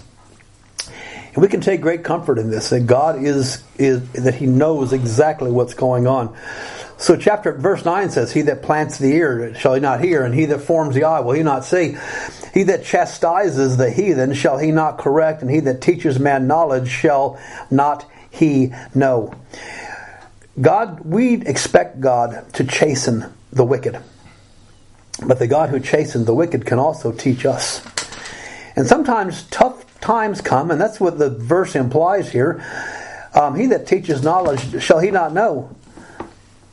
And 1.35 1.43
we 1.43 1.49
can 1.49 1.61
take 1.61 1.81
great 1.81 2.03
comfort 2.03 2.39
in 2.39 2.51
this 2.51 2.71
that 2.71 2.87
God 2.87 3.23
is, 3.23 3.63
is 3.79 4.11
that 4.13 4.35
He 4.35 4.47
knows 4.47 4.93
exactly 4.93 5.51
what's 5.51 5.75
going 5.75 6.07
on. 6.07 6.37
So 7.01 7.17
chapter 7.17 7.53
verse 7.53 7.85
nine 7.87 8.11
says, 8.11 8.31
He 8.31 8.43
that 8.43 8.63
plants 8.63 8.99
the 8.99 9.11
ear 9.13 9.55
shall 9.55 9.73
he 9.73 9.81
not 9.81 10.03
hear, 10.03 10.23
and 10.23 10.35
he 10.35 10.45
that 10.47 10.61
forms 10.61 10.95
the 10.95 11.05
eye 11.05 11.21
will 11.21 11.33
he 11.33 11.43
not 11.43 11.65
see. 11.65 11.97
He 12.53 12.65
that 12.65 12.85
chastises 12.85 13.79
the 13.79 13.91
heathen 13.91 14.35
shall 14.35 14.59
he 14.59 14.71
not 14.71 14.99
correct, 14.99 15.41
and 15.41 15.51
he 15.51 15.61
that 15.61 15.81
teaches 15.81 16.19
man 16.19 16.47
knowledge 16.47 16.91
shall 16.91 17.41
not 17.71 18.05
he 18.31 18.75
know. 18.95 19.35
God, 20.61 21.01
we 21.01 21.41
expect 21.41 22.01
God 22.01 22.53
to 22.55 22.65
chasten 22.65 23.33
the 23.51 23.65
wicked. 23.65 23.99
But 25.27 25.39
the 25.39 25.47
God 25.47 25.71
who 25.71 25.81
chastens 25.81 26.27
the 26.27 26.35
wicked 26.35 26.67
can 26.67 26.79
also 26.79 27.13
teach 27.13 27.47
us. 27.47 27.83
And 28.77 28.87
sometimes 28.87 29.45
tough 29.45 29.87
times 30.01 30.41
come, 30.41 30.71
and 30.71 30.81
that's 30.81 31.01
what 31.01 31.19
the 31.19 31.31
verse 31.31 31.75
implies 31.75 32.31
here. 32.31 32.65
Um, 33.35 33.55
he 33.55 33.67
that 33.67 33.87
teaches 33.87 34.23
knowledge, 34.23 34.83
shall 34.83 34.99
he 34.99 35.11
not 35.11 35.33
know? 35.33 35.75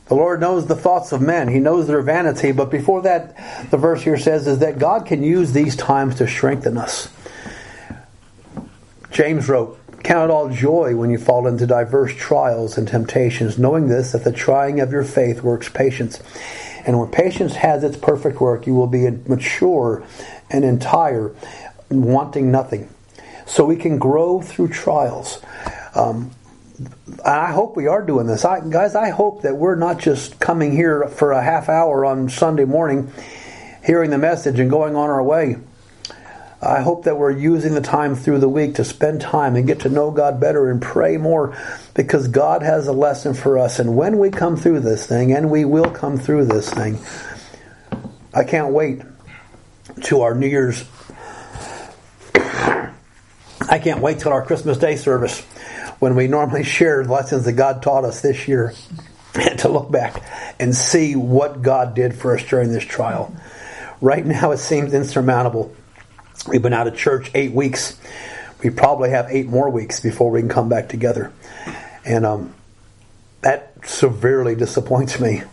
The 0.07 0.15
Lord 0.15 0.39
knows 0.39 0.67
the 0.67 0.75
thoughts 0.75 1.12
of 1.12 1.22
men. 1.22 1.50
He 1.50 1.60
knows 1.60 1.88
their 1.88 2.01
vanity. 2.01 2.53
But 2.53 2.72
before 2.72 3.01
that, 3.01 3.69
the 3.72 3.77
verse 3.77 4.01
here 4.01 4.17
says 4.17 4.48
is 4.48 4.60
that 4.60 4.79
God 4.79 5.05
can 5.05 5.22
use 5.22 5.51
these 5.51 5.75
times 5.75 6.15
to 6.15 6.27
strengthen 6.27 6.77
us. 6.77 7.10
James 9.12 9.50
wrote, 9.50 9.77
Count 10.03 10.29
it 10.29 10.34
all 10.34 10.50
joy 10.50 10.96
when 10.96 11.10
you 11.10 11.17
fall 11.17 11.48
into 11.48 11.67
diverse 11.67 12.13
trials 12.15 12.77
and 12.77 12.88
temptations, 12.88 13.57
knowing 13.57 13.89
this, 13.89 14.13
that 14.13 14.24
the 14.24 14.31
trying 14.31 14.79
of 14.79 14.91
your 14.91 15.03
faith 15.03 15.41
works 15.41 15.67
patience. 15.67 16.22
And 16.86 16.98
when 16.98 17.10
patience 17.10 17.55
has 17.55 17.84
its 17.84 17.98
perfect 17.98 18.39
work, 18.39 18.65
you 18.65 18.74
will 18.74 18.88
be 18.88 19.10
mature 19.27 20.05
and 20.50 20.63
entire, 20.63 21.36
wanting 21.89 22.51
nothing. 22.51 22.88
So 23.48 23.66
we 23.66 23.77
can 23.77 23.98
grow 23.98 24.42
through 24.42 24.70
trials. 24.70 25.42
Um, 25.96 26.32
I 27.25 27.51
hope 27.51 27.75
we 27.75 27.88
are 27.88 28.06
doing 28.06 28.27
this. 28.27 28.46
I, 28.46 28.60
guys, 28.60 28.94
I 28.94 29.10
hope 29.10 29.42
that 29.42 29.58
we're 29.58 29.75
not 29.75 30.00
just 30.00 30.39
coming 30.39 30.72
here 30.72 31.08
for 31.08 31.32
a 31.32 31.42
half 31.42 31.70
hour 31.70 32.06
on 32.06 32.30
Sunday 32.30 32.66
morning, 32.66 33.12
hearing 33.84 34.12
the 34.12 34.18
message 34.18 34.60
and 34.60 34.70
going 34.70 34.96
on 34.96 35.10
our 35.10 35.24
way. 35.24 35.58
I 36.62 36.82
hope 36.82 37.04
that 37.06 37.18
we're 37.18 37.32
using 37.32 37.75
the 37.75 37.82
time 37.82 38.16
through 38.16 38.39
the 38.39 38.50
week 38.50 38.75
to 38.75 38.84
spend 38.84 39.22
time 39.22 39.56
and 39.56 39.68
get 39.68 39.82
to 39.82 39.89
know 39.89 40.10
God 40.10 40.39
better 40.39 40.72
and 40.72 40.82
pray 40.82 41.18
more 41.18 41.56
because 41.94 42.27
God 42.27 42.63
has 42.63 42.88
a 42.88 42.94
lesson 42.94 43.36
for 43.36 43.60
us. 43.60 43.77
And 43.77 43.96
when 43.96 44.18
we 44.18 44.32
come 44.32 44.58
through 44.58 44.80
this 44.80 45.06
thing, 45.06 45.34
and 45.34 45.51
we 45.51 45.66
will 45.66 45.89
come 45.89 46.18
through 46.18 46.46
this 46.46 46.72
thing, 46.72 46.98
I 48.34 48.44
can't 48.44 48.74
wait 48.74 49.01
to 50.04 50.22
our 50.22 50.34
New 50.34 50.48
Year's. 50.48 50.84
I 53.70 53.80
can't 53.80 54.00
wait 54.00 54.20
till 54.20 54.32
our 54.32 54.46
Christmas 54.46 54.78
Day 54.78 54.96
service 54.96 55.42
when 56.00 56.16
we 56.16 56.28
normally 56.28 56.64
share 56.64 57.04
lessons 57.04 57.46
that 57.46 57.54
God 57.54 57.82
taught 57.82 58.06
us 58.06 58.22
this 58.22 58.48
year 58.48 58.74
to 59.58 59.70
look 59.70 59.92
back 59.92 60.24
and 60.60 60.74
see 60.74 61.16
what 61.16 61.62
God 61.62 61.94
did 61.94 62.16
for 62.16 62.36
us 62.36 62.44
during 62.44 62.72
this 62.72 62.86
trial. 62.86 63.36
Right 64.00 64.26
now, 64.26 64.52
it 64.52 64.60
seems 64.60 64.94
insurmountable. 64.94 65.76
We've 66.48 66.62
been 66.62 66.74
out 66.74 66.88
of 66.88 66.96
church 66.96 67.32
eight 67.34 67.52
weeks. 67.52 68.00
We 68.64 68.70
probably 68.70 69.10
have 69.10 69.28
eight 69.30 69.48
more 69.48 69.70
weeks 69.70 70.00
before 70.00 70.32
we 70.32 70.40
can 70.40 70.50
come 70.50 70.70
back 70.70 70.88
together. 70.88 71.34
And 72.06 72.26
um, 72.26 72.54
that 73.42 73.74
severely 73.84 74.56
disappoints 74.56 75.20
me. 75.20 75.44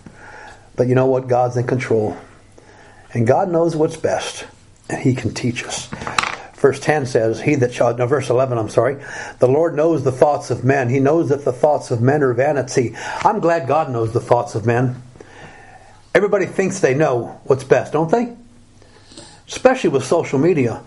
But 0.77 0.87
you 0.87 0.95
know 0.95 1.07
what? 1.07 1.27
God's 1.27 1.57
in 1.57 1.67
control. 1.67 2.17
And 3.13 3.27
God 3.27 3.51
knows 3.51 3.75
what's 3.75 3.97
best. 3.97 4.47
And 4.89 5.01
He 5.01 5.15
can 5.15 5.35
teach 5.35 5.65
us. 5.65 5.89
Verse 6.65 6.81
10 6.81 7.05
says, 7.05 7.43
He 7.43 7.57
that 7.57 7.75
shall, 7.75 7.95
no, 7.95 8.07
verse 8.07 8.31
11, 8.31 8.57
I'm 8.57 8.71
sorry. 8.71 8.97
The 9.39 9.47
Lord 9.47 9.77
knows 9.77 10.03
the 10.03 10.11
thoughts 10.11 10.51
of 10.51 10.65
men. 10.65 10.89
He 10.89 10.99
knows 10.99 11.29
that 11.29 11.45
the 11.45 11.53
thoughts 11.53 11.91
of 11.91 12.01
men 12.01 12.23
are 12.23 12.33
vanity. 12.33 12.97
I'm 13.23 13.41
glad 13.41 13.69
God 13.69 13.91
knows 13.91 14.15
the 14.15 14.21
thoughts 14.21 14.55
of 14.55 14.65
men. 14.65 15.03
Everybody 16.15 16.47
thinks 16.47 16.81
they 16.81 16.95
know 16.95 17.39
what's 17.45 17.65
best, 17.65 17.93
don't 17.93 18.11
they? 18.11 18.35
especially 19.49 19.91
with 19.91 20.07
social 20.07 20.39
media. 20.39 20.83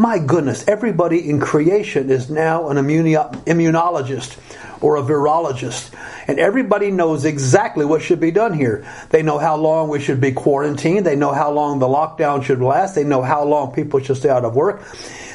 My 0.00 0.18
goodness, 0.18 0.66
everybody 0.66 1.28
in 1.28 1.40
creation 1.40 2.08
is 2.08 2.30
now 2.30 2.70
an 2.70 2.78
immunologist 2.78 4.38
or 4.80 4.96
a 4.96 5.02
virologist. 5.02 5.92
And 6.26 6.40
everybody 6.40 6.90
knows 6.90 7.26
exactly 7.26 7.84
what 7.84 8.00
should 8.00 8.18
be 8.18 8.30
done 8.30 8.54
here. 8.54 8.90
They 9.10 9.22
know 9.22 9.36
how 9.36 9.56
long 9.56 9.90
we 9.90 10.00
should 10.00 10.18
be 10.18 10.32
quarantined. 10.32 11.04
They 11.04 11.16
know 11.16 11.32
how 11.34 11.52
long 11.52 11.80
the 11.80 11.86
lockdown 11.86 12.42
should 12.42 12.62
last. 12.62 12.94
They 12.94 13.04
know 13.04 13.20
how 13.20 13.44
long 13.44 13.74
people 13.74 14.00
should 14.00 14.16
stay 14.16 14.30
out 14.30 14.46
of 14.46 14.54
work. 14.54 14.82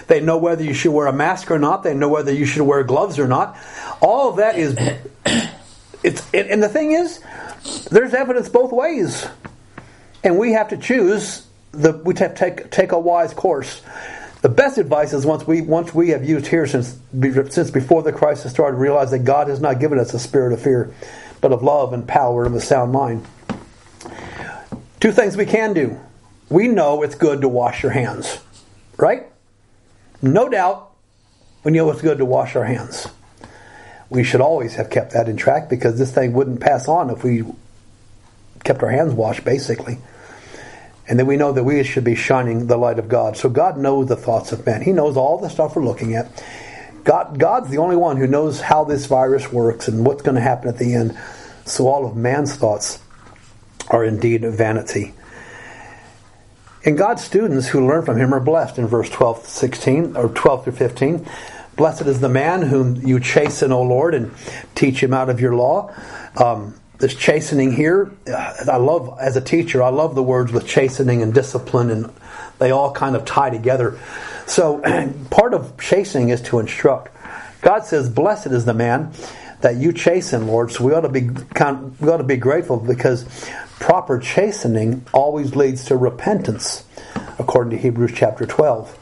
They 0.08 0.20
know 0.20 0.40
whether 0.40 0.64
you 0.64 0.74
should 0.74 0.94
wear 0.94 1.06
a 1.06 1.14
mask 1.14 1.52
or 1.52 1.60
not. 1.60 1.84
They 1.84 1.94
know 1.94 2.10
whether 2.10 2.34
you 2.34 2.48
should 2.48 2.64
wear 2.64 2.84
gloves 2.84 3.20
or 3.20 3.28
not. 3.28 3.60
All 4.02 4.30
of 4.30 4.38
that 4.38 4.58
is. 4.58 4.76
It's, 6.04 6.24
and 6.36 6.62
the 6.62 6.70
thing 6.70 6.92
is, 6.92 7.20
there's 7.90 8.14
evidence 8.14 8.48
both 8.48 8.72
ways. 8.72 9.28
And 10.24 10.38
we 10.38 10.52
have 10.52 10.70
to 10.70 10.78
choose 10.78 11.48
the, 11.72 11.94
we 11.94 12.14
have 12.20 12.36
to 12.36 12.40
take, 12.40 12.70
take 12.70 12.92
a 12.92 13.00
wise 13.00 13.34
course. 13.34 13.82
The 14.42 14.50
best 14.50 14.78
advice 14.78 15.14
is 15.14 15.26
once 15.26 15.48
we 15.48 15.62
once 15.62 15.94
we 15.94 16.10
have 16.10 16.28
used 16.28 16.48
here 16.48 16.68
since 16.68 16.98
since 17.50 17.72
before 17.72 18.04
the 18.04 18.14
crisis 18.14 18.52
started, 18.52 18.78
realize 18.78 19.12
that 19.12 19.20
God 19.20 19.48
has 19.48 19.60
not 19.60 19.80
given 19.80 19.98
us 19.98 20.14
a 20.14 20.20
spirit 20.20 20.54
of 20.54 20.62
fear, 20.62 20.94
but 21.42 21.52
of 21.52 21.64
love 21.64 21.94
and 21.94 22.08
power 22.08 22.46
and 22.46 22.54
a 22.56 22.62
sound 22.62 22.92
mind. 22.92 23.26
Two 25.00 25.12
things 25.12 25.36
we 25.36 25.46
can 25.46 25.74
do. 25.74 26.00
We 26.50 26.68
know 26.68 27.02
it's 27.02 27.16
good 27.16 27.42
to 27.42 27.50
wash 27.50 27.82
your 27.82 27.92
hands, 27.92 28.40
right? 28.98 29.26
No 30.22 30.48
doubt, 30.50 30.92
we 31.64 31.72
know 31.72 31.90
it's 31.90 32.02
good 32.02 32.20
to 32.20 32.26
wash 32.26 32.56
our 32.56 32.66
hands. 32.66 33.08
We 34.10 34.24
should 34.24 34.42
always 34.42 34.76
have 34.76 34.90
kept 34.90 35.14
that 35.14 35.28
in 35.28 35.38
track 35.38 35.70
because 35.70 35.98
this 35.98 36.12
thing 36.12 36.34
wouldn't 36.34 36.62
pass 36.62 36.88
on 36.88 37.10
if 37.10 37.24
we 37.24 37.44
kept 38.64 38.84
our 38.84 38.90
hands 38.90 39.14
washed, 39.14 39.44
basically. 39.44 39.98
And 41.08 41.20
then 41.20 41.28
we 41.28 41.38
know 41.38 41.52
that 41.52 41.64
we 41.64 41.84
should 41.84 42.04
be 42.04 42.16
shining 42.16 42.68
the 42.68 42.78
light 42.78 42.98
of 42.98 43.08
God. 43.08 43.38
So 43.38 43.50
God 43.50 43.78
knows 43.78 44.08
the 44.08 44.16
thoughts 44.16 44.52
of 44.52 44.66
men. 44.66 44.82
He 44.82 44.92
knows 44.92 45.18
all 45.18 45.38
the 45.38 45.50
stuff 45.50 45.76
we're 45.76 45.86
looking 45.86 46.16
at. 46.16 46.44
God, 47.04 47.38
God's 47.38 47.70
the 47.70 47.78
only 47.78 47.96
one 47.96 48.18
who 48.18 48.26
knows 48.26 48.60
how 48.60 48.84
this 48.84 49.06
virus 49.06 49.52
works 49.52 49.88
and 49.88 50.06
what's 50.06 50.24
going 50.24 50.36
to 50.36 50.42
happen 50.42 50.68
at 50.68 50.80
the 50.80 50.96
end. 50.96 51.18
So 51.66 51.88
all 51.88 52.06
of 52.06 52.16
man's 52.16 52.56
thoughts 52.56 53.00
are 53.90 54.04
indeed 54.04 54.42
vanity. 54.42 55.14
And 56.84 56.98
God's 56.98 57.24
students 57.24 57.68
who 57.68 57.88
learn 57.88 58.06
from 58.06 58.18
him 58.18 58.34
are 58.34 58.40
blessed 58.40 58.78
in 58.78 58.88
verse 58.88 59.10
12 59.10 59.46
16 59.46 60.16
or 60.16 60.30
12 60.30 60.64
through 60.64 60.74
15. 60.74 61.28
Blessed 61.76 62.04
is 62.04 62.20
the 62.22 62.30
man 62.30 62.62
whom 62.62 62.96
you 63.06 63.20
chasten, 63.20 63.72
O 63.72 63.82
Lord, 63.82 64.14
and 64.14 64.32
teach 64.76 65.02
him 65.02 65.14
out 65.14 65.30
of 65.30 65.42
your 65.42 65.56
law. 65.56 65.94
Um, 66.38 66.80
this 66.98 67.16
chastening 67.16 67.72
here, 67.72 68.12
uh, 68.28 68.56
I 68.72 68.78
love, 68.78 69.18
as 69.20 69.36
a 69.36 69.42
teacher, 69.42 69.84
I 69.84 69.90
love 69.90 70.16
the 70.16 70.24
words 70.24 70.52
with 70.52 70.66
chastening 70.66 71.22
and 71.22 71.34
discipline, 71.34 71.90
and 71.90 72.14
they 72.60 72.72
all 72.72 72.92
kind 72.92 73.16
of 73.16 73.26
tie 73.26 73.50
together. 73.50 74.00
So, 74.46 74.80
part 75.30 75.54
of 75.54 75.78
chastening 75.80 76.30
is 76.30 76.42
to 76.44 76.60
instruct. 76.60 77.16
God 77.62 77.86
says, 77.86 78.10
Blessed 78.10 78.48
is 78.48 78.66
the 78.66 78.74
man 78.74 79.12
that 79.62 79.78
you 79.78 79.92
chasten, 79.92 80.46
Lord. 80.46 80.72
So 80.72 80.84
we 80.84 80.94
ought 80.94 81.02
to 81.02 81.10
be 81.10 81.22
we 81.22 82.10
ought 82.10 82.18
to 82.18 82.24
be 82.24 82.38
grateful 82.38 82.78
because 82.78 83.26
proper 83.80 84.20
chastening 84.20 85.06
always 85.12 85.56
leads 85.56 85.86
to 85.86 85.98
repentance, 85.98 86.84
according 87.40 87.72
to 87.72 87.78
Hebrews 87.78 88.12
chapter 88.14 88.46
12. 88.46 88.96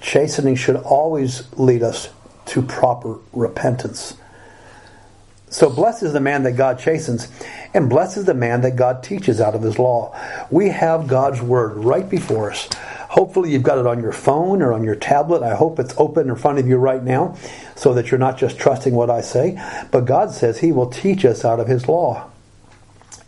Chastening 0.00 0.56
should 0.56 0.76
always 0.76 1.46
lead 1.56 1.84
us 1.84 2.08
to 2.46 2.62
proper 2.62 3.18
repentance. 3.32 4.16
So 5.50 5.68
blessed 5.68 6.04
is 6.04 6.12
the 6.12 6.20
man 6.20 6.44
that 6.44 6.52
God 6.52 6.78
chastens, 6.78 7.28
and 7.74 7.90
blessed 7.90 8.18
is 8.18 8.24
the 8.24 8.34
man 8.34 8.60
that 8.60 8.76
God 8.76 9.02
teaches 9.02 9.40
out 9.40 9.56
of 9.56 9.62
his 9.62 9.80
law. 9.80 10.16
We 10.48 10.68
have 10.68 11.08
God's 11.08 11.42
word 11.42 11.74
right 11.74 12.08
before 12.08 12.52
us. 12.52 12.68
Hopefully, 13.08 13.50
you've 13.50 13.64
got 13.64 13.78
it 13.78 13.86
on 13.86 14.00
your 14.00 14.12
phone 14.12 14.62
or 14.62 14.72
on 14.72 14.84
your 14.84 14.94
tablet. 14.94 15.42
I 15.42 15.56
hope 15.56 15.80
it's 15.80 15.92
open 15.98 16.28
in 16.28 16.36
front 16.36 16.60
of 16.60 16.68
you 16.68 16.76
right 16.76 17.02
now 17.02 17.36
so 17.74 17.92
that 17.94 18.12
you're 18.12 18.20
not 18.20 18.38
just 18.38 18.60
trusting 18.60 18.94
what 18.94 19.10
I 19.10 19.22
say. 19.22 19.60
But 19.90 20.04
God 20.04 20.30
says 20.30 20.60
He 20.60 20.70
will 20.70 20.88
teach 20.88 21.24
us 21.24 21.44
out 21.44 21.58
of 21.58 21.66
His 21.66 21.88
law, 21.88 22.30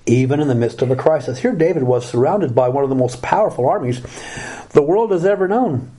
even 0.06 0.38
in 0.38 0.46
the 0.46 0.54
midst 0.54 0.80
of 0.80 0.92
a 0.92 0.96
crisis. 0.96 1.40
Here, 1.40 1.52
David 1.52 1.82
was 1.82 2.08
surrounded 2.08 2.54
by 2.54 2.68
one 2.68 2.84
of 2.84 2.90
the 2.90 2.94
most 2.94 3.20
powerful 3.20 3.68
armies 3.68 4.00
the 4.68 4.82
world 4.82 5.10
has 5.10 5.24
ever 5.24 5.48
known. 5.48 5.90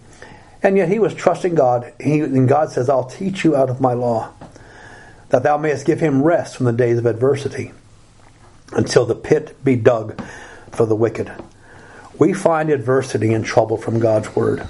And 0.62 0.78
yet, 0.78 0.88
he 0.88 1.00
was 1.00 1.14
trusting 1.14 1.56
God. 1.56 1.92
He, 2.00 2.22
and 2.22 2.48
God 2.48 2.72
says, 2.72 2.88
I'll 2.88 3.10
teach 3.10 3.44
you 3.44 3.58
out 3.58 3.70
of 3.70 3.82
my 3.82 3.92
law 3.92 4.32
that 5.34 5.42
thou 5.42 5.58
mayest 5.58 5.84
give 5.88 6.00
him 6.00 6.22
rest 6.22 6.56
from 6.56 6.68
the 6.68 6.72
days 6.72 7.00
of 7.00 7.08
adversity, 7.08 7.72
until 8.74 9.04
the 9.04 9.16
pit 9.16 9.58
be 9.64 9.76
dug 9.76 10.22
for 10.70 10.86
the 10.86 10.96
wicked. 10.96 11.32
We 12.20 12.34
find 12.34 12.70
adversity 12.70 13.34
and 13.34 13.44
trouble 13.44 13.76
from 13.78 14.00
God's 14.00 14.36
word. 14.36 14.68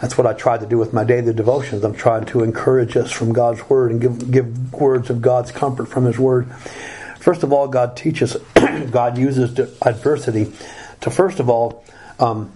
That's 0.00 0.16
what 0.16 0.26
I 0.26 0.32
try 0.32 0.56
to 0.56 0.64
do 0.64 0.78
with 0.78 0.94
my 0.94 1.04
daily 1.04 1.34
devotions. 1.34 1.84
I'm 1.84 1.94
trying 1.94 2.24
to 2.28 2.42
encourage 2.42 2.96
us 2.96 3.12
from 3.12 3.34
God's 3.34 3.68
word 3.68 3.90
and 3.90 4.00
give, 4.00 4.30
give 4.30 4.72
words 4.72 5.10
of 5.10 5.20
God's 5.20 5.52
comfort 5.52 5.84
from 5.84 6.06
his 6.06 6.18
word. 6.18 6.50
First 7.18 7.42
of 7.42 7.52
all, 7.52 7.68
God 7.68 7.94
teaches, 7.94 8.34
God 8.90 9.18
uses 9.18 9.58
adversity 9.82 10.54
to, 11.02 11.10
first 11.10 11.38
of 11.38 11.50
all, 11.50 11.84
um, 12.18 12.50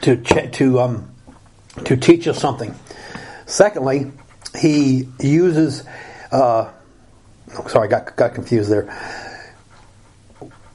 to, 0.00 0.16
to, 0.16 0.80
um, 0.80 1.14
to 1.84 1.96
teach 1.96 2.26
us 2.26 2.40
something. 2.40 2.74
Secondly, 3.46 4.10
he 4.56 5.08
uses. 5.20 5.84
Uh, 6.30 6.70
sorry, 7.68 7.88
I 7.88 7.90
got, 7.90 8.16
got 8.16 8.34
confused 8.34 8.70
there. 8.70 8.86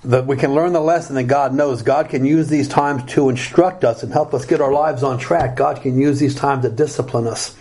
That 0.04 0.26
we 0.26 0.36
can 0.36 0.56
learn 0.56 0.74
the 0.74 0.82
lesson 0.82 1.16
that 1.16 1.26
God 1.26 1.54
knows. 1.54 1.84
God 1.84 2.10
can 2.10 2.26
use 2.26 2.48
these 2.48 2.68
times 2.68 3.04
to 3.14 3.30
instruct 3.30 3.84
us 3.84 4.02
and 4.02 4.12
help 4.12 4.34
us 4.34 4.46
get 4.46 4.60
our 4.60 4.72
lives 4.72 5.04
on 5.04 5.20
track. 5.20 5.56
God 5.56 5.82
can 5.82 6.00
use 6.00 6.20
these 6.20 6.34
times 6.34 6.64
to 6.64 6.72
discipline 6.72 7.28
us 7.28 7.56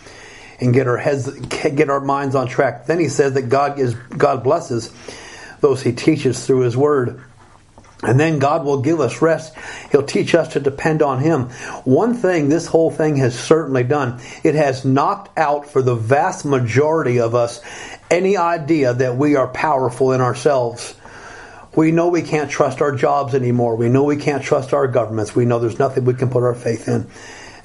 and 0.59 0.73
get 0.73 0.87
our 0.87 0.97
heads, 0.97 1.31
get 1.49 1.91
our 1.91 2.01
minds 2.01 2.35
on 2.35 2.47
track. 2.47 2.87
Then 2.87 2.99
He 2.99 3.09
says 3.09 3.35
that 3.35 3.49
God 3.49 3.79
is 3.79 3.95
God 3.95 4.43
blesses 4.43 4.91
those 5.61 5.83
He 5.83 5.93
teaches 5.93 6.47
through 6.47 6.61
His 6.61 6.77
Word. 6.77 7.23
And 8.03 8.19
then 8.19 8.39
God 8.39 8.65
will 8.65 8.81
give 8.81 8.99
us 9.01 9.21
rest. 9.21 9.55
He'll 9.93 10.03
teach 10.03 10.35
us 10.35 10.55
to 10.55 10.61
depend 10.61 11.03
on 11.03 11.21
Him. 11.21 11.51
One 11.85 12.15
thing 12.15 12.49
this 12.49 12.67
whole 12.67 12.91
thing 12.91 13.17
has 13.17 13.39
certainly 13.39 13.85
done, 13.85 14.21
it 14.43 14.55
has 14.55 14.85
knocked 14.85 15.39
out 15.39 15.67
for 15.67 15.83
the 15.83 15.95
vast 15.95 16.45
majority 16.45 17.21
of 17.21 17.35
us 17.35 17.61
any 18.11 18.37
idea 18.37 18.95
that 18.95 19.17
we 19.17 19.37
are 19.37 19.49
powerful 19.49 20.13
in 20.13 20.21
ourselves. 20.21 20.95
We 21.77 21.93
know 21.93 22.09
we 22.09 22.23
can't 22.23 22.51
trust 22.51 22.81
our 22.81 22.93
jobs 22.93 23.35
anymore. 23.35 23.77
We 23.77 23.89
know 23.89 24.05
we 24.05 24.17
can't 24.17 24.43
trust 24.43 24.73
our 24.73 24.89
governments. 24.89 25.37
We 25.37 25.45
know 25.45 25.59
there's 25.59 25.79
nothing 25.79 26.05
we 26.05 26.15
can 26.15 26.31
put 26.31 26.43
our 26.43 26.55
faith 26.55 26.89
in 26.89 27.07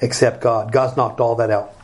except 0.00 0.42
God. 0.42 0.70
God's 0.70 0.96
knocked 0.96 1.20
all 1.20 1.36
that 1.36 1.50
out. 1.50 1.74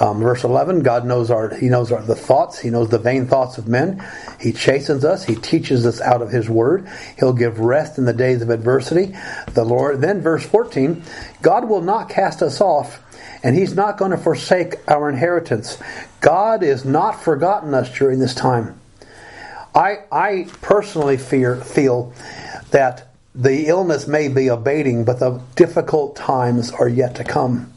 Um, 0.00 0.20
verse 0.20 0.44
11, 0.44 0.82
God 0.82 1.04
knows 1.04 1.30
our, 1.30 1.54
He 1.54 1.68
knows 1.68 1.90
our, 1.90 2.02
the 2.02 2.14
thoughts, 2.14 2.58
He 2.58 2.70
knows 2.70 2.88
the 2.88 2.98
vain 2.98 3.26
thoughts 3.26 3.58
of 3.58 3.66
men. 3.66 4.04
He 4.40 4.52
chastens 4.52 5.04
us, 5.04 5.24
He 5.24 5.34
teaches 5.34 5.84
us 5.84 6.00
out 6.00 6.22
of 6.22 6.30
His 6.30 6.48
Word. 6.48 6.88
He'll 7.18 7.32
give 7.32 7.58
rest 7.58 7.98
in 7.98 8.04
the 8.04 8.12
days 8.12 8.40
of 8.42 8.50
adversity. 8.50 9.16
The 9.54 9.64
Lord, 9.64 10.00
then 10.00 10.20
verse 10.20 10.46
14, 10.46 11.02
God 11.42 11.68
will 11.68 11.82
not 11.82 12.08
cast 12.08 12.42
us 12.42 12.60
off, 12.60 13.02
and 13.42 13.56
He's 13.56 13.74
not 13.74 13.98
going 13.98 14.12
to 14.12 14.18
forsake 14.18 14.76
our 14.86 15.08
inheritance. 15.08 15.78
God 16.20 16.62
is 16.62 16.84
not 16.84 17.22
forgotten 17.22 17.74
us 17.74 17.92
during 17.96 18.20
this 18.20 18.34
time. 18.34 18.80
I, 19.74 19.98
I 20.10 20.48
personally 20.60 21.16
fear, 21.16 21.56
feel 21.56 22.12
that 22.70 23.08
the 23.34 23.66
illness 23.66 24.06
may 24.06 24.28
be 24.28 24.48
abating, 24.48 25.04
but 25.04 25.20
the 25.20 25.40
difficult 25.54 26.16
times 26.16 26.72
are 26.72 26.88
yet 26.88 27.14
to 27.16 27.24
come. 27.24 27.72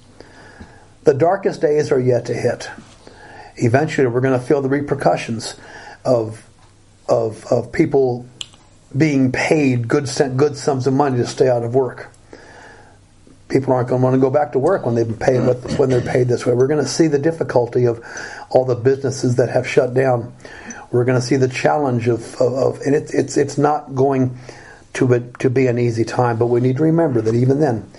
The 1.03 1.13
darkest 1.13 1.61
days 1.61 1.91
are 1.91 1.99
yet 1.99 2.25
to 2.25 2.33
hit. 2.33 2.69
Eventually, 3.55 4.07
we're 4.07 4.21
going 4.21 4.39
to 4.39 4.45
feel 4.45 4.61
the 4.61 4.69
repercussions 4.69 5.55
of, 6.05 6.47
of, 7.09 7.45
of 7.47 7.71
people 7.71 8.27
being 8.95 9.31
paid 9.31 9.87
good, 9.87 10.09
good 10.35 10.57
sums 10.57 10.87
of 10.87 10.93
money 10.93 11.17
to 11.17 11.27
stay 11.27 11.49
out 11.49 11.63
of 11.63 11.73
work. 11.73 12.11
People 13.49 13.73
aren't 13.73 13.89
going 13.89 13.99
to 13.99 14.03
want 14.03 14.13
to 14.13 14.21
go 14.21 14.29
back 14.29 14.53
to 14.53 14.59
work 14.59 14.85
when 14.85 14.95
they've 14.95 15.07
been 15.07 15.17
paid 15.17 15.39
when 15.77 15.89
they're 15.89 16.01
paid 16.01 16.27
this 16.27 16.45
way. 16.45 16.53
We're 16.53 16.67
going 16.67 16.83
to 16.83 16.89
see 16.89 17.07
the 17.07 17.19
difficulty 17.19 17.85
of 17.85 18.01
all 18.49 18.63
the 18.63 18.75
businesses 18.75 19.35
that 19.35 19.49
have 19.49 19.67
shut 19.67 19.93
down. 19.93 20.33
We're 20.91 21.03
going 21.03 21.19
to 21.19 21.25
see 21.25 21.35
the 21.35 21.49
challenge 21.49 22.07
of, 22.07 22.35
of, 22.35 22.53
of 22.53 22.81
and 22.81 22.95
it's 22.95 23.13
it's 23.13 23.35
it's 23.35 23.57
not 23.57 23.93
going 23.93 24.37
to 24.93 25.07
be, 25.07 25.31
to 25.39 25.49
be 25.49 25.67
an 25.67 25.79
easy 25.79 26.05
time. 26.05 26.37
But 26.37 26.47
we 26.47 26.61
need 26.61 26.77
to 26.77 26.83
remember 26.83 27.21
that 27.21 27.35
even 27.35 27.59
then, 27.59 27.91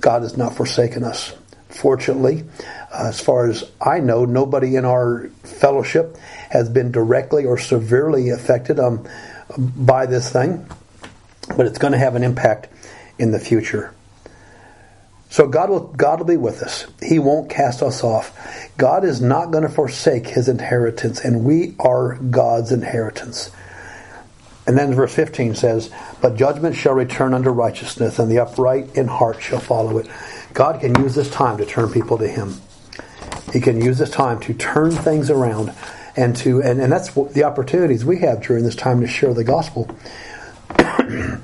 God 0.00 0.22
has 0.22 0.38
not 0.38 0.56
forsaken 0.56 1.04
us. 1.04 1.34
Fortunately, 1.68 2.44
uh, 2.92 3.08
as 3.08 3.20
far 3.20 3.48
as 3.48 3.70
I 3.80 4.00
know, 4.00 4.24
nobody 4.24 4.76
in 4.76 4.84
our 4.84 5.28
fellowship 5.42 6.16
has 6.50 6.68
been 6.68 6.92
directly 6.92 7.44
or 7.46 7.58
severely 7.58 8.30
affected 8.30 8.78
um, 8.78 9.06
by 9.58 10.06
this 10.06 10.30
thing, 10.30 10.66
but 11.56 11.66
it's 11.66 11.78
going 11.78 11.92
to 11.92 11.98
have 11.98 12.14
an 12.14 12.22
impact 12.22 12.68
in 13.18 13.32
the 13.32 13.40
future. 13.40 13.92
So 15.34 15.48
God 15.48 15.68
will 15.68 15.80
God 15.80 16.20
will 16.20 16.26
be 16.26 16.36
with 16.36 16.62
us. 16.62 16.86
He 17.02 17.18
won't 17.18 17.50
cast 17.50 17.82
us 17.82 18.04
off. 18.04 18.70
God 18.76 19.04
is 19.04 19.20
not 19.20 19.50
going 19.50 19.64
to 19.64 19.68
forsake 19.68 20.28
his 20.28 20.48
inheritance 20.48 21.24
and 21.24 21.44
we 21.44 21.74
are 21.80 22.14
God's 22.14 22.70
inheritance. 22.70 23.50
And 24.64 24.78
then 24.78 24.94
verse 24.94 25.12
15 25.12 25.56
says, 25.56 25.90
"But 26.20 26.36
judgment 26.36 26.76
shall 26.76 26.94
return 26.94 27.34
unto 27.34 27.50
righteousness 27.50 28.20
and 28.20 28.30
the 28.30 28.38
upright 28.38 28.94
in 28.94 29.08
heart 29.08 29.42
shall 29.42 29.58
follow 29.58 29.98
it." 29.98 30.06
God 30.54 30.80
can 30.80 30.94
use 31.02 31.14
this 31.14 31.28
time 31.30 31.58
to 31.58 31.66
turn 31.66 31.90
people 31.90 32.16
to 32.18 32.28
Him. 32.28 32.54
He 33.52 33.60
can 33.60 33.80
use 33.80 33.98
this 33.98 34.10
time 34.10 34.40
to 34.40 34.54
turn 34.54 34.92
things 34.92 35.28
around 35.28 35.74
and 36.16 36.34
to, 36.36 36.62
and, 36.62 36.80
and 36.80 36.92
that's 36.92 37.10
the 37.10 37.44
opportunities 37.44 38.04
we 38.04 38.20
have 38.20 38.42
during 38.42 38.64
this 38.64 38.76
time 38.76 39.00
to 39.00 39.06
share 39.06 39.34
the 39.34 39.44
gospel. 39.44 39.90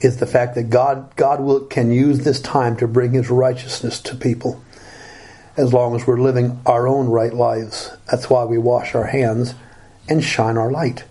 is 0.00 0.18
the 0.18 0.26
fact 0.26 0.54
that 0.54 0.68
God, 0.68 1.16
God 1.16 1.40
will, 1.40 1.60
can 1.60 1.90
use 1.90 2.20
this 2.20 2.40
time 2.40 2.76
to 2.76 2.86
bring 2.86 3.12
His 3.12 3.30
righteousness 3.30 3.98
to 4.02 4.14
people 4.14 4.62
as 5.56 5.72
long 5.72 5.96
as 5.96 6.06
we're 6.06 6.20
living 6.20 6.60
our 6.66 6.86
own 6.86 7.08
right 7.08 7.32
lives. 7.32 7.96
That's 8.10 8.28
why 8.28 8.44
we 8.44 8.58
wash 8.58 8.94
our 8.94 9.06
hands 9.06 9.54
and 10.06 10.22
shine 10.22 10.58
our 10.58 10.70
light 10.70 11.04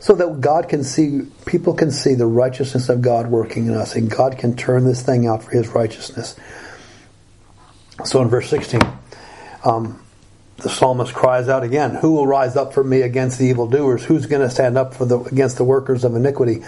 so 0.00 0.14
that 0.14 0.40
God 0.40 0.68
can 0.68 0.82
see, 0.82 1.22
people 1.46 1.74
can 1.74 1.90
see 1.90 2.14
the 2.14 2.26
righteousness 2.26 2.88
of 2.88 3.02
God 3.02 3.26
working 3.28 3.66
in 3.66 3.74
us, 3.74 3.94
and 3.94 4.10
God 4.10 4.38
can 4.38 4.56
turn 4.56 4.84
this 4.84 5.02
thing 5.02 5.26
out 5.26 5.44
for 5.44 5.50
His 5.50 5.68
righteousness. 5.68 6.36
So 8.04 8.22
in 8.22 8.28
verse 8.28 8.48
16, 8.48 8.80
um, 9.62 10.02
the 10.56 10.70
psalmist 10.70 11.12
cries 11.12 11.48
out 11.48 11.64
again, 11.64 11.96
Who 11.96 12.12
will 12.12 12.26
rise 12.26 12.56
up 12.56 12.72
for 12.72 12.82
me 12.82 13.02
against 13.02 13.38
the 13.38 13.46
evildoers? 13.46 14.02
Who's 14.02 14.24
going 14.24 14.40
to 14.40 14.50
stand 14.50 14.78
up 14.78 14.94
for 14.94 15.04
the, 15.04 15.20
against 15.20 15.58
the 15.58 15.64
workers 15.64 16.02
of 16.02 16.16
iniquity? 16.16 16.64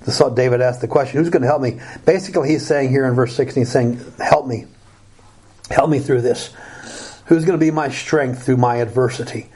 The, 0.00 0.32
David 0.34 0.62
asked 0.62 0.80
the 0.80 0.88
question, 0.88 1.18
Who's 1.18 1.30
going 1.30 1.42
to 1.42 1.48
help 1.48 1.60
me? 1.60 1.80
Basically, 2.06 2.48
he's 2.48 2.66
saying 2.66 2.88
here 2.88 3.06
in 3.06 3.14
verse 3.14 3.36
16, 3.36 3.62
he's 3.62 3.72
saying, 3.72 4.00
Help 4.18 4.46
me. 4.46 4.66
Help 5.70 5.90
me 5.90 5.98
through 5.98 6.22
this. 6.22 6.54
Who's 7.26 7.44
going 7.44 7.58
to 7.58 7.64
be 7.64 7.70
my 7.70 7.90
strength 7.90 8.44
through 8.44 8.56
my 8.56 8.76
adversity? 8.76 9.50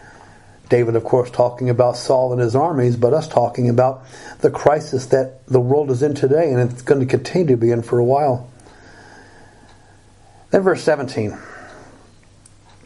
David, 0.68 0.96
of 0.96 1.04
course, 1.04 1.30
talking 1.30 1.70
about 1.70 1.96
Saul 1.96 2.32
and 2.32 2.40
his 2.40 2.54
armies, 2.54 2.96
but 2.96 3.14
us 3.14 3.26
talking 3.26 3.68
about 3.68 4.04
the 4.40 4.50
crisis 4.50 5.06
that 5.06 5.46
the 5.46 5.60
world 5.60 5.90
is 5.90 6.02
in 6.02 6.14
today, 6.14 6.52
and 6.52 6.70
it's 6.70 6.82
going 6.82 7.00
to 7.00 7.06
continue 7.06 7.48
to 7.48 7.56
be 7.56 7.70
in 7.70 7.82
for 7.82 7.98
a 7.98 8.04
while. 8.04 8.50
Then, 10.50 10.62
verse 10.62 10.82
17 10.82 11.38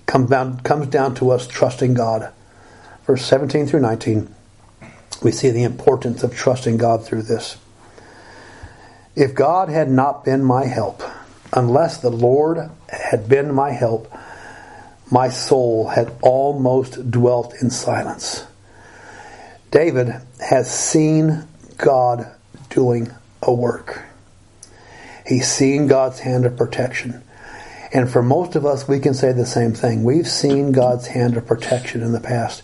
comes 0.07 0.31
down, 0.31 0.61
comes 0.61 0.87
down 0.89 1.15
to 1.17 1.31
us 1.31 1.47
trusting 1.47 1.95
God. 1.95 2.33
Verse 3.07 3.25
17 3.25 3.67
through 3.67 3.81
19, 3.81 4.33
we 5.23 5.33
see 5.33 5.51
the 5.51 5.65
importance 5.65 6.23
of 6.23 6.35
trusting 6.35 6.77
God 6.77 7.05
through 7.05 7.23
this. 7.23 7.57
If 9.17 9.35
God 9.35 9.69
had 9.69 9.91
not 9.91 10.25
been 10.25 10.45
my 10.45 10.67
help, 10.67 11.03
unless 11.53 11.99
the 11.99 12.11
Lord 12.11 12.71
had 12.89 13.29
been 13.29 13.55
my 13.55 13.73
help, 13.73 14.13
my 15.13 15.29
soul 15.29 15.89
had 15.89 16.11
almost 16.23 17.11
dwelt 17.11 17.55
in 17.61 17.69
silence. 17.69 18.47
David 19.71 20.15
has 20.41 20.71
seen 20.71 21.47
God 21.77 22.35
doing 22.71 23.13
a 23.43 23.53
work. 23.53 24.03
He's 25.27 25.47
seen 25.47 25.87
God's 25.87 26.21
hand 26.21 26.47
of 26.47 26.57
protection. 26.57 27.23
And 27.93 28.11
for 28.11 28.23
most 28.23 28.57
of 28.57 28.65
us, 28.65 28.89
we 28.89 29.01
can 29.01 29.13
say 29.13 29.33
the 29.33 29.45
same 29.45 29.75
thing. 29.75 30.03
We've 30.03 30.27
seen 30.27 30.73
God's 30.73 31.09
hand 31.09 31.37
of 31.37 31.47
protection 31.47 32.03
in 32.03 32.13
the 32.13 32.21
past. 32.21 32.63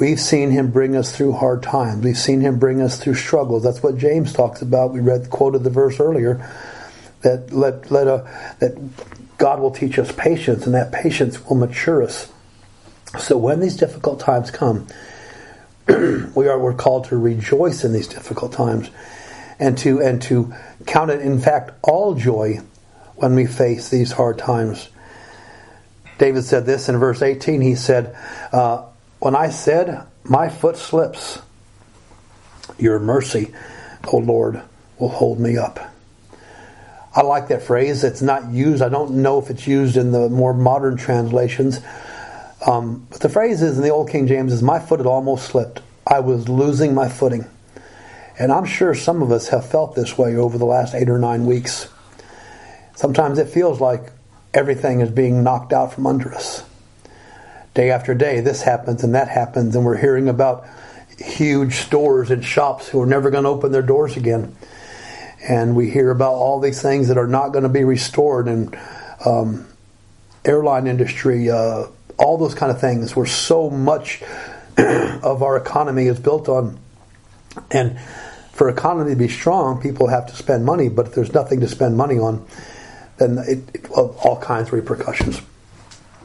We've 0.00 0.20
seen 0.20 0.50
Him 0.50 0.72
bring 0.72 0.96
us 0.96 1.14
through 1.16 1.34
hard 1.34 1.62
times. 1.62 2.02
We've 2.02 2.18
seen 2.18 2.40
Him 2.40 2.58
bring 2.58 2.82
us 2.82 2.98
through 2.98 3.14
struggles. 3.14 3.62
That's 3.62 3.84
what 3.84 3.98
James 3.98 4.32
talks 4.32 4.62
about. 4.62 4.92
We 4.92 4.98
read 4.98 5.30
quoted 5.30 5.62
the 5.62 5.70
verse 5.70 6.00
earlier 6.00 6.44
that 7.20 7.52
let 7.52 7.90
let 7.92 8.08
a 8.08 8.28
that 8.58 8.76
God 9.42 9.58
will 9.58 9.72
teach 9.72 9.98
us 9.98 10.12
patience, 10.12 10.66
and 10.66 10.76
that 10.76 10.92
patience 10.92 11.44
will 11.44 11.56
mature 11.56 12.00
us. 12.04 12.30
So 13.18 13.36
when 13.36 13.58
these 13.58 13.76
difficult 13.76 14.20
times 14.20 14.52
come, 14.52 14.86
we 15.88 16.46
are 16.46 16.56
we're 16.60 16.74
called 16.74 17.06
to 17.06 17.16
rejoice 17.16 17.82
in 17.82 17.92
these 17.92 18.06
difficult 18.06 18.52
times, 18.52 18.88
and 19.58 19.76
to 19.78 20.00
and 20.00 20.22
to 20.22 20.54
count 20.86 21.10
it 21.10 21.22
in 21.22 21.40
fact 21.40 21.72
all 21.82 22.14
joy 22.14 22.60
when 23.16 23.34
we 23.34 23.46
face 23.46 23.88
these 23.88 24.12
hard 24.12 24.38
times. 24.38 24.88
David 26.18 26.44
said 26.44 26.64
this 26.64 26.88
in 26.88 26.96
verse 26.98 27.20
18. 27.20 27.62
He 27.62 27.74
said, 27.74 28.14
uh, 28.52 28.84
"When 29.18 29.34
I 29.34 29.50
said 29.50 30.04
my 30.22 30.50
foot 30.50 30.76
slips, 30.76 31.40
your 32.78 33.00
mercy, 33.00 33.52
O 34.06 34.18
Lord, 34.18 34.62
will 35.00 35.08
hold 35.08 35.40
me 35.40 35.58
up." 35.58 35.91
I 37.14 37.22
like 37.22 37.48
that 37.48 37.62
phrase. 37.62 38.04
It's 38.04 38.22
not 38.22 38.50
used. 38.50 38.82
I 38.82 38.88
don't 38.88 39.22
know 39.22 39.38
if 39.38 39.50
it's 39.50 39.66
used 39.66 39.96
in 39.96 40.12
the 40.12 40.30
more 40.30 40.54
modern 40.54 40.96
translations. 40.96 41.80
Um, 42.66 43.06
but 43.10 43.20
the 43.20 43.28
phrase 43.28 43.60
is 43.60 43.76
in 43.76 43.82
the 43.82 43.90
Old 43.90 44.08
King 44.08 44.26
James 44.26 44.52
is, 44.52 44.62
"My 44.62 44.78
foot 44.78 45.00
had 45.00 45.06
almost 45.06 45.46
slipped. 45.46 45.80
I 46.06 46.20
was 46.20 46.48
losing 46.48 46.94
my 46.94 47.08
footing." 47.08 47.46
And 48.38 48.50
I'm 48.50 48.64
sure 48.64 48.94
some 48.94 49.20
of 49.20 49.30
us 49.30 49.48
have 49.48 49.66
felt 49.66 49.94
this 49.94 50.16
way 50.16 50.36
over 50.36 50.56
the 50.56 50.64
last 50.64 50.94
eight 50.94 51.10
or 51.10 51.18
nine 51.18 51.44
weeks. 51.44 51.88
Sometimes 52.94 53.38
it 53.38 53.48
feels 53.48 53.78
like 53.78 54.10
everything 54.54 55.00
is 55.00 55.10
being 55.10 55.42
knocked 55.42 55.72
out 55.72 55.92
from 55.92 56.06
under 56.06 56.34
us. 56.34 56.62
Day 57.74 57.90
after 57.90 58.14
day, 58.14 58.40
this 58.40 58.62
happens 58.62 59.04
and 59.04 59.14
that 59.14 59.28
happens, 59.28 59.76
and 59.76 59.84
we're 59.84 59.96
hearing 59.96 60.28
about 60.28 60.64
huge 61.18 61.74
stores 61.74 62.30
and 62.30 62.44
shops 62.44 62.88
who 62.88 63.00
are 63.02 63.06
never 63.06 63.30
going 63.30 63.44
to 63.44 63.50
open 63.50 63.70
their 63.70 63.82
doors 63.82 64.16
again 64.16 64.56
and 65.48 65.74
we 65.74 65.90
hear 65.90 66.10
about 66.10 66.34
all 66.34 66.60
these 66.60 66.80
things 66.80 67.08
that 67.08 67.18
are 67.18 67.26
not 67.26 67.50
going 67.50 67.64
to 67.64 67.68
be 67.68 67.84
restored 67.84 68.48
and 68.48 68.78
um, 69.24 69.66
airline 70.44 70.86
industry, 70.86 71.50
uh, 71.50 71.86
all 72.18 72.38
those 72.38 72.54
kind 72.54 72.70
of 72.70 72.80
things 72.80 73.16
where 73.16 73.26
so 73.26 73.70
much 73.70 74.22
of 74.78 75.42
our 75.42 75.56
economy 75.56 76.06
is 76.06 76.18
built 76.18 76.48
on. 76.48 76.78
And 77.70 77.98
for 78.52 78.68
economy 78.68 79.10
to 79.10 79.16
be 79.16 79.28
strong, 79.28 79.80
people 79.80 80.08
have 80.08 80.26
to 80.28 80.36
spend 80.36 80.64
money. 80.64 80.88
But 80.88 81.08
if 81.08 81.14
there's 81.14 81.32
nothing 81.32 81.60
to 81.60 81.68
spend 81.68 81.96
money 81.96 82.18
on, 82.18 82.46
then 83.18 83.38
it, 83.38 83.58
it 83.74 83.90
all 83.90 84.38
kinds 84.40 84.68
of 84.68 84.74
repercussions. 84.74 85.40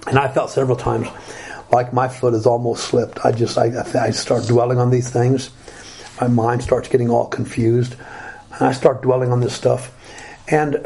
And 0.08 0.18
I 0.18 0.28
felt 0.28 0.52
several 0.52 0.78
times 0.78 1.08
like 1.72 1.92
my 1.92 2.08
foot 2.08 2.34
has 2.34 2.46
almost 2.46 2.86
slipped. 2.86 3.26
I 3.26 3.32
just 3.32 3.58
I, 3.58 3.72
I 4.00 4.12
start 4.12 4.48
dwelling 4.48 4.78
on 4.78 4.90
these 4.90 5.10
things 5.10 5.52
my 6.22 6.28
mind 6.28 6.64
starts 6.64 6.88
getting 6.88 7.10
all 7.10 7.28
confused, 7.28 7.96
and 8.58 8.68
I 8.68 8.72
start 8.72 9.02
dwelling 9.02 9.32
on 9.32 9.40
this 9.40 9.54
stuff. 9.54 9.94
And 10.50 10.86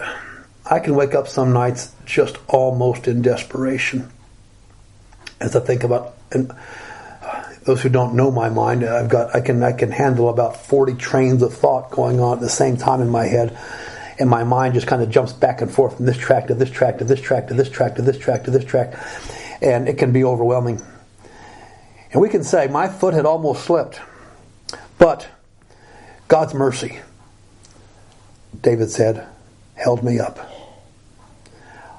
I 0.70 0.80
can 0.80 0.96
wake 0.96 1.14
up 1.14 1.28
some 1.28 1.54
nights 1.54 1.92
just 2.06 2.38
almost 2.48 3.08
in 3.08 3.22
desperation 3.22 4.12
as 5.42 5.56
I 5.56 5.60
think 5.60 5.84
about 5.84 6.16
and 6.32 6.54
those 7.64 7.82
who 7.82 7.90
don't 7.90 8.16
know 8.16 8.32
my 8.32 8.50
mind, 8.50 8.84
I've 8.84 9.10
got 9.10 9.36
I 9.36 9.42
can 9.42 9.62
I 9.62 9.72
can 9.72 9.92
handle 9.92 10.30
about 10.30 10.58
forty 10.58 10.96
trains 10.96 11.44
of 11.44 11.54
thought 11.54 11.92
going 11.92 12.20
on 12.20 12.38
at 12.38 12.40
the 12.40 12.50
same 12.50 12.78
time 12.78 13.02
in 13.02 13.10
my 13.10 13.26
head, 13.26 13.58
and 14.18 14.30
my 14.30 14.44
mind 14.44 14.74
just 14.74 14.88
kind 14.88 15.02
of 15.02 15.10
jumps 15.10 15.34
back 15.34 15.62
and 15.62 15.72
forth 15.72 15.98
from 15.98 16.06
this 16.06 16.18
track 16.18 16.48
to 16.48 16.56
this 16.56 16.72
track 16.72 17.00
to 17.00 17.04
this 17.04 17.22
track 17.22 17.48
to 17.48 17.54
this 17.54 17.70
track 17.70 17.96
to 17.96 18.02
this 18.02 18.18
track 18.18 18.46
to 18.46 18.52
this 18.52 18.66
track, 18.66 18.96
and 19.62 19.88
it 19.88 19.98
can 19.98 20.12
be 20.12 20.24
overwhelming. 20.24 20.82
And 22.12 22.22
we 22.22 22.30
can 22.30 22.44
say, 22.44 22.68
my 22.68 22.88
foot 22.88 23.14
had 23.14 23.26
almost 23.26 23.64
slipped, 23.64 24.02
but 24.98 25.28
God's 26.28 26.54
mercy, 26.54 27.00
David 28.62 28.92
said, 28.92 29.28
held 29.76 30.04
me 30.04 30.20
up. 30.20 30.40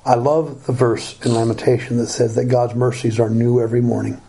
I 0.05 0.15
love 0.15 0.67
the 0.67 0.73
verse 0.73 1.21
in 1.25 1.35
Lamentation 1.35 1.97
that 1.99 2.09
says 2.09 2.35
that 2.35 2.47
God's 2.47 2.75
mercies 2.75 3.21
are 3.21 3.31
new 3.31 3.61
every 3.61 3.81
morning. 3.81 4.21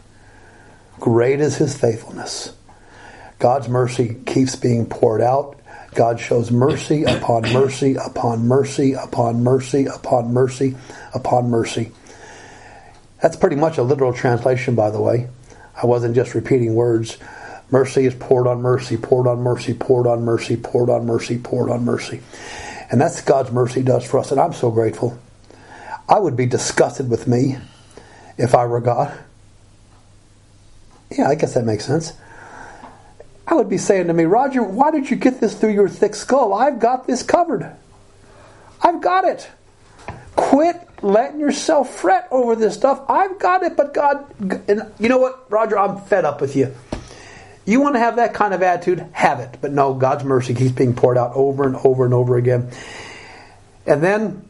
Great 0.99 1.39
is 1.39 1.57
his 1.57 1.77
faithfulness. 1.77 2.53
God's 3.39 3.67
mercy 3.67 4.15
keeps 4.25 4.55
being 4.55 4.85
poured 4.85 5.21
out. 5.21 5.59
God 5.95 6.19
shows 6.19 6.51
mercy 6.51 7.03
upon 7.03 7.51
mercy 7.51 7.95
upon 7.95 8.47
mercy 8.47 8.93
upon 8.93 9.43
mercy 9.43 9.85
upon 9.85 10.33
mercy 10.33 10.75
upon 11.13 11.49
mercy. 11.49 11.91
That's 13.21 13.35
pretty 13.35 13.55
much 13.55 13.77
a 13.77 13.83
literal 13.83 14.13
translation, 14.13 14.75
by 14.75 14.91
the 14.91 15.01
way. 15.01 15.27
I 15.81 15.85
wasn't 15.85 16.15
just 16.15 16.35
repeating 16.35 16.73
words. 16.75 17.17
Mercy 17.73 18.05
is 18.05 18.13
poured 18.13 18.45
on 18.45 18.61
mercy, 18.61 18.97
poured 18.97 19.25
on 19.25 19.39
mercy, 19.39 19.73
poured 19.73 20.05
on 20.05 20.21
mercy, 20.21 20.55
poured 20.55 20.91
on 20.91 21.07
mercy, 21.07 21.39
poured 21.39 21.71
on 21.71 21.83
mercy. 21.83 22.21
And 22.91 23.01
that's 23.01 23.19
God's 23.21 23.51
mercy 23.51 23.81
does 23.81 24.05
for 24.05 24.19
us, 24.19 24.31
and 24.31 24.39
I'm 24.39 24.53
so 24.53 24.69
grateful. 24.69 25.17
I 26.07 26.19
would 26.19 26.37
be 26.37 26.45
disgusted 26.45 27.09
with 27.09 27.27
me 27.27 27.57
if 28.37 28.53
I 28.53 28.67
were 28.67 28.79
God. 28.79 29.11
Yeah, 31.17 31.27
I 31.27 31.33
guess 31.33 31.55
that 31.55 31.65
makes 31.65 31.83
sense. 31.83 32.13
I 33.47 33.55
would 33.55 33.69
be 33.69 33.79
saying 33.79 34.05
to 34.05 34.13
me, 34.13 34.25
Roger, 34.25 34.61
why 34.61 34.91
did 34.91 35.09
you 35.09 35.15
get 35.15 35.41
this 35.41 35.55
through 35.55 35.73
your 35.73 35.89
thick 35.89 36.13
skull? 36.13 36.53
I've 36.53 36.77
got 36.79 37.07
this 37.07 37.23
covered. 37.23 37.75
I've 38.83 39.01
got 39.01 39.25
it. 39.25 39.49
Quit 40.35 40.75
letting 41.01 41.39
yourself 41.39 41.89
fret 41.95 42.27
over 42.29 42.55
this 42.55 42.75
stuff. 42.75 43.01
I've 43.09 43.39
got 43.39 43.63
it, 43.63 43.75
but 43.75 43.95
God, 43.95 44.31
and 44.69 44.93
you 44.99 45.09
know 45.09 45.17
what, 45.17 45.49
Roger, 45.49 45.79
I'm 45.79 45.99
fed 46.01 46.23
up 46.23 46.39
with 46.39 46.55
you. 46.55 46.71
You 47.65 47.79
want 47.79 47.95
to 47.95 47.99
have 47.99 48.17
that 48.17 48.33
kind 48.33 48.53
of 48.53 48.61
attitude? 48.61 48.99
Have 49.13 49.39
it. 49.39 49.57
But 49.61 49.71
no, 49.71 49.93
God's 49.93 50.23
mercy 50.23 50.53
keeps 50.53 50.73
being 50.73 50.95
poured 50.95 51.17
out 51.17 51.31
over 51.35 51.65
and 51.65 51.75
over 51.77 52.05
and 52.05 52.13
over 52.13 52.37
again. 52.37 52.71
And 53.85 54.03
then, 54.03 54.49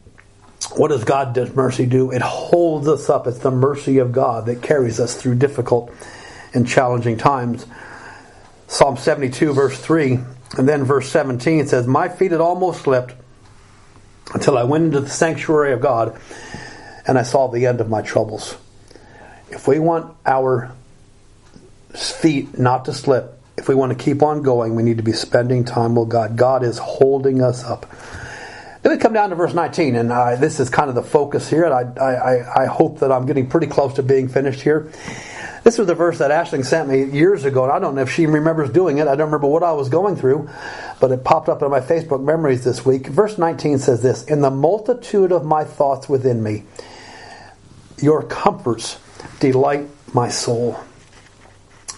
what 0.76 0.88
does 0.88 1.04
God's 1.04 1.54
mercy 1.54 1.86
do? 1.86 2.10
It 2.10 2.22
holds 2.22 2.88
us 2.88 3.08
up. 3.08 3.26
It's 3.26 3.38
the 3.38 3.50
mercy 3.50 3.98
of 3.98 4.12
God 4.12 4.46
that 4.46 4.62
carries 4.62 4.98
us 4.98 5.14
through 5.14 5.36
difficult 5.36 5.92
and 6.52 6.66
challenging 6.66 7.16
times. 7.16 7.66
Psalm 8.66 8.96
72, 8.96 9.52
verse 9.52 9.78
3, 9.78 10.18
and 10.56 10.68
then 10.68 10.84
verse 10.84 11.08
17 11.08 11.66
says, 11.66 11.86
My 11.86 12.08
feet 12.08 12.32
had 12.32 12.40
almost 12.40 12.82
slipped 12.82 13.14
until 14.32 14.56
I 14.56 14.64
went 14.64 14.84
into 14.84 15.00
the 15.00 15.08
sanctuary 15.08 15.72
of 15.72 15.80
God 15.80 16.18
and 17.06 17.18
I 17.18 17.22
saw 17.22 17.48
the 17.48 17.66
end 17.66 17.80
of 17.80 17.88
my 17.88 18.02
troubles. 18.02 18.56
If 19.50 19.68
we 19.68 19.78
want 19.78 20.16
our 20.24 20.72
feet 21.94 22.58
not 22.58 22.86
to 22.86 22.92
slip, 22.92 23.40
if 23.56 23.68
we 23.68 23.74
want 23.74 23.96
to 23.96 24.04
keep 24.04 24.22
on 24.22 24.42
going, 24.42 24.74
we 24.74 24.82
need 24.82 24.96
to 24.96 25.02
be 25.02 25.12
spending 25.12 25.64
time 25.64 25.94
with 25.94 26.08
God. 26.08 26.36
God 26.36 26.64
is 26.64 26.78
holding 26.78 27.40
us 27.40 27.64
up. 27.64 27.86
Then 28.82 28.92
we 28.92 28.98
come 28.98 29.14
down 29.14 29.30
to 29.30 29.36
verse 29.36 29.54
19, 29.54 29.96
and 29.96 30.12
uh, 30.12 30.36
this 30.36 30.60
is 30.60 30.68
kind 30.68 30.90
of 30.90 30.94
the 30.94 31.02
focus 31.02 31.48
here, 31.48 31.64
and 31.64 31.98
I, 31.98 32.04
I, 32.04 32.64
I 32.64 32.66
hope 32.66 32.98
that 33.00 33.10
I'm 33.10 33.24
getting 33.24 33.48
pretty 33.48 33.66
close 33.66 33.94
to 33.94 34.02
being 34.02 34.28
finished 34.28 34.60
here. 34.60 34.92
This 35.62 35.78
was 35.78 35.86
the 35.86 35.94
verse 35.94 36.18
that 36.18 36.30
Ashling 36.30 36.66
sent 36.66 36.90
me 36.90 37.04
years 37.04 37.46
ago, 37.46 37.62
and 37.64 37.72
I 37.72 37.78
don't 37.78 37.94
know 37.94 38.02
if 38.02 38.10
she 38.10 38.26
remembers 38.26 38.68
doing 38.68 38.98
it. 38.98 39.08
I 39.08 39.16
don't 39.16 39.28
remember 39.28 39.46
what 39.46 39.62
I 39.62 39.72
was 39.72 39.88
going 39.88 40.16
through, 40.16 40.50
but 41.00 41.10
it 41.10 41.24
popped 41.24 41.48
up 41.48 41.62
in 41.62 41.70
my 41.70 41.80
Facebook 41.80 42.22
memories 42.22 42.62
this 42.62 42.84
week. 42.84 43.06
Verse 43.06 43.38
19 43.38 43.78
says 43.78 44.02
this 44.02 44.24
In 44.24 44.42
the 44.42 44.50
multitude 44.50 45.32
of 45.32 45.46
my 45.46 45.64
thoughts 45.64 46.06
within 46.06 46.42
me, 46.42 46.64
your 48.02 48.22
comforts 48.22 48.98
delight 49.40 49.88
my 50.12 50.28
soul. 50.28 50.78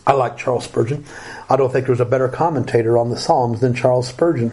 I 0.07 0.13
like 0.13 0.37
Charles 0.37 0.65
Spurgeon. 0.65 1.05
I 1.51 1.57
don't 1.57 1.73
think 1.73 1.87
there's 1.87 2.01
a 2.01 2.05
better 2.05 2.29
commentator 2.29 2.97
on 2.97 3.11
the 3.11 3.17
Psalms 3.17 3.61
than 3.61 3.75
Charles 3.75 4.09
Spurgeon. 4.09 4.53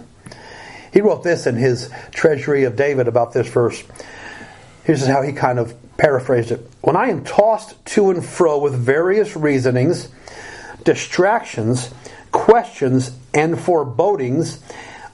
He 0.91 1.01
wrote 1.01 1.23
this 1.23 1.45
in 1.45 1.55
his 1.55 1.89
Treasury 2.11 2.63
of 2.63 2.75
David 2.75 3.07
about 3.07 3.33
this 3.33 3.47
verse. 3.47 3.83
Here's 4.83 5.05
how 5.05 5.21
he 5.21 5.31
kind 5.31 5.59
of 5.59 5.75
paraphrased 5.97 6.51
it. 6.51 6.69
When 6.81 6.95
I 6.95 7.09
am 7.09 7.23
tossed 7.23 7.83
to 7.87 8.09
and 8.09 8.25
fro 8.25 8.57
with 8.59 8.73
various 8.73 9.35
reasonings, 9.35 10.09
distractions, 10.83 11.93
questions, 12.31 13.11
and 13.33 13.59
forebodings, 13.59 14.59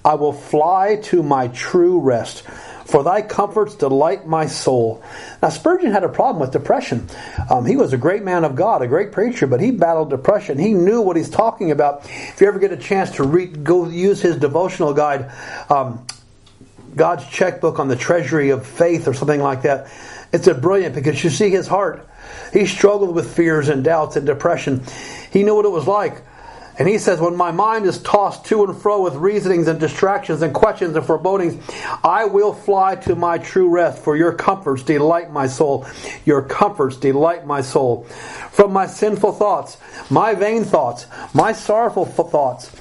I 0.04 0.16
will 0.16 0.34
fly 0.34 0.96
to 1.04 1.22
my 1.22 1.50
true 1.50 2.00
rest. 2.00 2.44
For 2.90 3.04
thy 3.04 3.22
comforts 3.22 3.76
delight 3.76 4.26
my 4.26 4.48
soul. 4.48 5.04
Now, 5.44 5.50
Spurgeon 5.50 5.92
had 5.92 6.04
a 6.04 6.10
problem 6.10 6.42
with 6.42 6.52
depression. 6.52 7.08
Um, 7.48 7.64
he 7.64 7.76
was 7.76 7.94
a 7.94 7.98
great 7.98 8.24
man 8.24 8.44
of 8.44 8.56
God, 8.56 8.82
a 8.82 8.88
great 8.88 9.12
preacher, 9.12 9.46
but 9.46 9.62
he 9.62 9.70
battled 9.70 10.10
depression. 10.10 10.58
He 10.58 10.74
knew 10.74 11.00
what 11.02 11.16
he's 11.16 11.30
talking 11.30 11.70
about. 11.70 12.06
If 12.06 12.42
you 12.42 12.48
ever 12.48 12.58
get 12.58 12.72
a 12.72 12.78
chance 12.78 13.12
to 13.18 13.24
read, 13.24 13.64
go 13.64 13.88
use 13.88 14.22
his 14.22 14.38
devotional 14.38 14.96
guide, 14.96 15.32
um, 15.70 16.08
God's 16.96 17.28
checkbook 17.28 17.78
on 17.78 17.90
the 17.90 17.96
treasury 17.96 18.50
of 18.50 18.66
faith, 18.66 19.08
or 19.08 19.14
something 19.14 19.40
like 19.40 19.62
that, 19.62 19.88
it's 20.34 20.48
a 20.48 20.56
brilliant 20.56 20.96
because 20.96 21.24
you 21.24 21.30
see 21.30 21.52
his 21.52 21.68
heart. 21.68 22.08
He 22.52 22.66
struggled 22.66 23.14
with 23.14 23.36
fears 23.36 23.70
and 23.70 23.84
doubts 23.84 24.16
and 24.16 24.26
depression. 24.26 24.84
He 25.32 25.44
knew 25.44 25.54
what 25.54 25.66
it 25.66 25.72
was 25.72 25.86
like. 25.86 26.24
And 26.80 26.88
he 26.88 26.98
says, 26.98 27.20
When 27.20 27.36
my 27.36 27.52
mind 27.52 27.86
is 27.86 28.02
tossed 28.02 28.46
to 28.46 28.64
and 28.64 28.76
fro 28.76 29.02
with 29.02 29.16
reasonings 29.16 29.68
and 29.68 29.82
distractions 29.82 30.42
and 30.42 30.54
questions 30.54 30.96
and 30.96 31.06
forebodings, 31.06 31.62
I 32.06 32.24
will 32.24 32.54
fly 32.54 32.96
to 32.96 33.16
my 33.16 33.38
true 33.38 33.68
rest, 33.68 34.02
for 34.02 34.16
your 34.16 34.32
comforts 34.32 34.84
delight 34.84 35.30
my 35.30 35.48
soul. 35.48 35.86
Your 36.24 36.42
comforts 36.42 36.96
delight 36.96 37.46
my 37.46 37.60
soul. 37.60 38.06
From 38.06 38.72
my 38.72 38.88
sinful 38.88 39.34
thoughts, 39.34 39.78
my 40.10 40.34
vain 40.34 40.64
thoughts, 40.64 41.06
my 41.34 41.52
sorrowful 41.52 42.06
thoughts, 42.06 42.72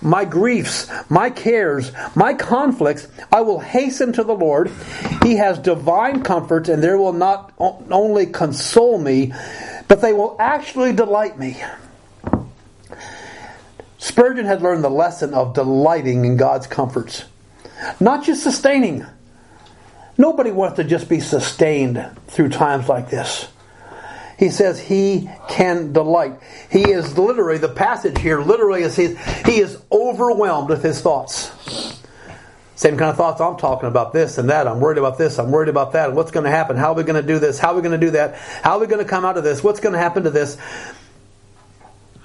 my 0.00 0.24
griefs, 0.24 0.88
my 1.10 1.28
cares, 1.28 1.90
my 2.14 2.34
conflicts, 2.34 3.08
I 3.32 3.40
will 3.40 3.58
hasten 3.58 4.12
to 4.12 4.22
the 4.22 4.34
Lord. 4.34 4.70
He 5.24 5.34
has 5.34 5.58
divine 5.58 6.22
comforts, 6.22 6.68
and 6.68 6.80
they 6.80 6.94
will 6.94 7.12
not 7.12 7.52
only 7.58 8.26
console 8.26 8.98
me, 8.98 9.32
but 9.88 10.00
they 10.00 10.12
will 10.12 10.36
actually 10.38 10.92
delight 10.92 11.36
me. 11.36 11.60
Spurgeon 13.98 14.46
had 14.46 14.62
learned 14.62 14.84
the 14.84 14.90
lesson 14.90 15.34
of 15.34 15.54
delighting 15.54 16.24
in 16.24 16.36
God's 16.36 16.66
comforts, 16.66 17.24
not 17.98 18.24
just 18.24 18.42
sustaining. 18.42 19.04
Nobody 20.16 20.50
wants 20.50 20.76
to 20.76 20.84
just 20.84 21.08
be 21.08 21.20
sustained 21.20 22.04
through 22.28 22.48
times 22.50 22.88
like 22.88 23.10
this. 23.10 23.48
He 24.38 24.50
says 24.50 24.78
he 24.80 25.28
can 25.48 25.92
delight. 25.92 26.38
He 26.70 26.90
is 26.90 27.18
literally, 27.18 27.58
the 27.58 27.68
passage 27.68 28.20
here 28.20 28.40
literally 28.40 28.82
is 28.82 28.94
he, 28.94 29.16
he 29.44 29.58
is 29.58 29.82
overwhelmed 29.90 30.70
with 30.70 30.82
his 30.82 31.00
thoughts. 31.00 31.50
Same 32.76 32.96
kind 32.96 33.10
of 33.10 33.16
thoughts 33.16 33.40
I'm 33.40 33.56
talking 33.56 33.88
about 33.88 34.12
this 34.12 34.38
and 34.38 34.50
that. 34.50 34.68
I'm 34.68 34.78
worried 34.78 34.98
about 34.98 35.18
this. 35.18 35.40
I'm 35.40 35.50
worried 35.50 35.68
about 35.68 35.94
that. 35.94 36.12
What's 36.12 36.30
going 36.30 36.44
to 36.44 36.50
happen? 36.50 36.76
How 36.76 36.92
are 36.92 36.94
we 36.94 37.02
going 37.02 37.20
to 37.20 37.26
do 37.26 37.40
this? 37.40 37.58
How 37.58 37.72
are 37.72 37.74
we 37.74 37.82
going 37.82 37.98
to 37.98 38.06
do 38.06 38.12
that? 38.12 38.36
How 38.36 38.74
are 38.74 38.78
we 38.78 38.86
going 38.86 39.02
to 39.02 39.08
come 39.10 39.24
out 39.24 39.36
of 39.36 39.42
this? 39.42 39.64
What's 39.64 39.80
going 39.80 39.94
to 39.94 39.98
happen 39.98 40.22
to 40.22 40.30
this? 40.30 40.56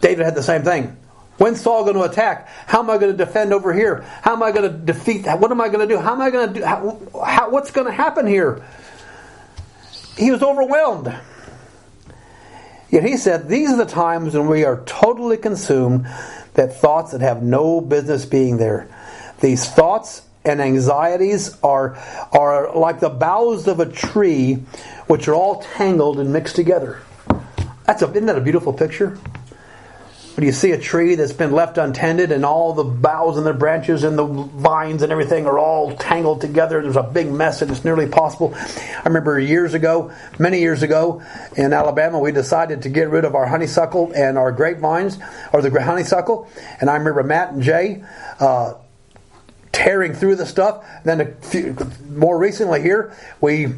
David 0.02 0.24
had 0.24 0.36
the 0.36 0.44
same 0.44 0.62
thing. 0.62 0.96
When's 1.44 1.60
Saul 1.60 1.84
going 1.84 1.98
to 1.98 2.04
attack? 2.04 2.48
How 2.68 2.80
am 2.80 2.90
I 2.90 2.98
going 2.98 3.12
to 3.12 3.18
defend 3.18 3.52
over 3.52 3.74
here? 3.74 4.06
How 4.22 4.32
am 4.32 4.42
I 4.42 4.54
going 4.54 4.72
to 4.72 4.78
defeat? 4.78 5.26
That? 5.26 5.42
What 5.42 5.52
am 5.52 5.60
I 5.60 5.68
going 5.68 5.86
to 5.86 5.94
do? 5.94 6.00
How 6.00 6.14
am 6.14 6.22
I 6.22 6.30
going 6.30 6.54
to 6.54 6.54
do? 6.54 6.66
How, 6.66 7.02
how, 7.22 7.50
what's 7.50 7.70
going 7.70 7.86
to 7.86 7.92
happen 7.92 8.26
here? 8.26 8.66
He 10.16 10.32
was 10.32 10.42
overwhelmed. 10.42 11.14
Yet 12.90 13.04
he 13.04 13.18
said, 13.18 13.50
These 13.50 13.72
are 13.72 13.76
the 13.76 13.86
times 13.86 14.36
when 14.36 14.48
we 14.48 14.64
are 14.64 14.86
totally 14.86 15.36
consumed 15.36 16.08
that 16.54 16.78
thoughts 16.78 17.12
that 17.12 17.20
have 17.20 17.44
no 17.44 17.82
business 17.82 18.24
being 18.24 18.56
there. 18.56 18.88
These 19.42 19.70
thoughts 19.70 20.22
and 20.46 20.62
anxieties 20.62 21.58
are, 21.62 21.98
are 22.32 22.74
like 22.74 23.02
the 23.02 23.10
boughs 23.10 23.68
of 23.68 23.82
a 23.82 23.92
tree, 23.92 24.64
which 25.08 25.28
are 25.28 25.36
all 25.36 25.62
tangled 25.76 26.22
and 26.22 26.32
mixed 26.32 26.56
together. 26.56 27.02
That's 27.86 28.02
a, 28.02 28.10
isn't 28.10 28.28
that 28.28 28.38
a 28.38 28.42
beautiful 28.42 28.72
picture? 28.72 29.20
When 30.36 30.48
you 30.48 30.52
see 30.52 30.72
a 30.72 30.80
tree 30.80 31.14
that's 31.14 31.34
been 31.34 31.52
left 31.52 31.78
untended 31.78 32.32
and 32.32 32.44
all 32.44 32.74
the 32.74 32.84
boughs 32.84 33.38
and 33.38 33.46
the 33.46 33.54
branches 33.54 34.04
and 34.04 34.18
the 34.18 34.26
vines 34.26 35.04
and 35.04 35.12
everything 35.12 35.46
are 35.46 35.60
all 35.60 35.96
tangled 35.96 36.42
together, 36.42 36.82
there's 36.82 36.96
a 36.96 37.04
big 37.04 37.32
mess 37.32 37.62
and 37.62 37.70
it's 37.70 37.86
nearly 37.86 38.08
possible. 38.08 38.52
I 38.56 39.02
remember 39.06 39.38
years 39.40 39.76
ago, 39.76 40.12
many 40.40 40.60
years 40.60 40.82
ago 40.82 41.22
in 41.56 41.72
Alabama, 41.72 42.18
we 42.18 42.32
decided 42.32 42.82
to 42.82 42.90
get 42.90 43.10
rid 43.10 43.26
of 43.26 43.36
our 43.36 43.46
honeysuckle 43.46 44.12
and 44.16 44.38
our 44.40 44.52
grapevines, 44.52 45.20
or 45.52 45.62
the 45.62 45.84
honeysuckle. 45.84 46.50
And 46.82 46.90
I 46.90 46.96
remember 46.96 47.22
Matt 47.22 47.54
and 47.54 47.62
Jay 47.62 48.04
uh, 48.40 48.74
tearing 49.72 50.14
through 50.14 50.38
the 50.38 50.48
stuff. 50.48 50.84
Then 51.04 51.22
a 51.22 51.26
few, 51.26 51.78
more 52.10 52.40
recently 52.40 52.82
here, 52.82 53.16
we 53.40 53.76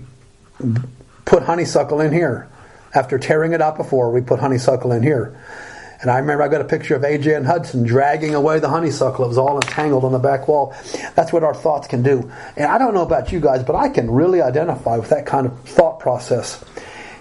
put 1.25 1.43
honeysuckle 1.43 1.99
in 1.99 2.13
here. 2.13 2.47
After 2.93 3.19
tearing 3.19 3.51
it 3.51 3.61
out 3.61 3.75
before, 3.75 4.09
we 4.09 4.21
put 4.21 4.39
honeysuckle 4.39 4.93
in 4.93 5.03
here. 5.03 5.37
And 6.05 6.11
I 6.11 6.19
remember 6.19 6.43
I 6.43 6.49
got 6.49 6.61
a 6.61 6.65
picture 6.65 6.95
of 6.95 7.01
AJ 7.01 7.35
and 7.35 7.47
Hudson 7.47 7.81
dragging 7.81 8.35
away 8.35 8.59
the 8.59 8.69
honeysuckle. 8.69 9.25
It 9.25 9.27
was 9.27 9.39
all 9.39 9.55
entangled 9.55 10.03
on 10.03 10.11
the 10.11 10.19
back 10.19 10.47
wall. 10.47 10.75
That's 11.15 11.33
what 11.33 11.43
our 11.43 11.55
thoughts 11.55 11.87
can 11.87 12.03
do. 12.03 12.31
And 12.55 12.67
I 12.67 12.77
don't 12.77 12.93
know 12.93 13.01
about 13.01 13.31
you 13.31 13.39
guys, 13.39 13.63
but 13.63 13.75
I 13.75 13.89
can 13.89 14.11
really 14.11 14.39
identify 14.39 14.97
with 14.97 15.09
that 15.09 15.25
kind 15.25 15.47
of 15.47 15.59
thought 15.61 15.99
process. 15.99 16.63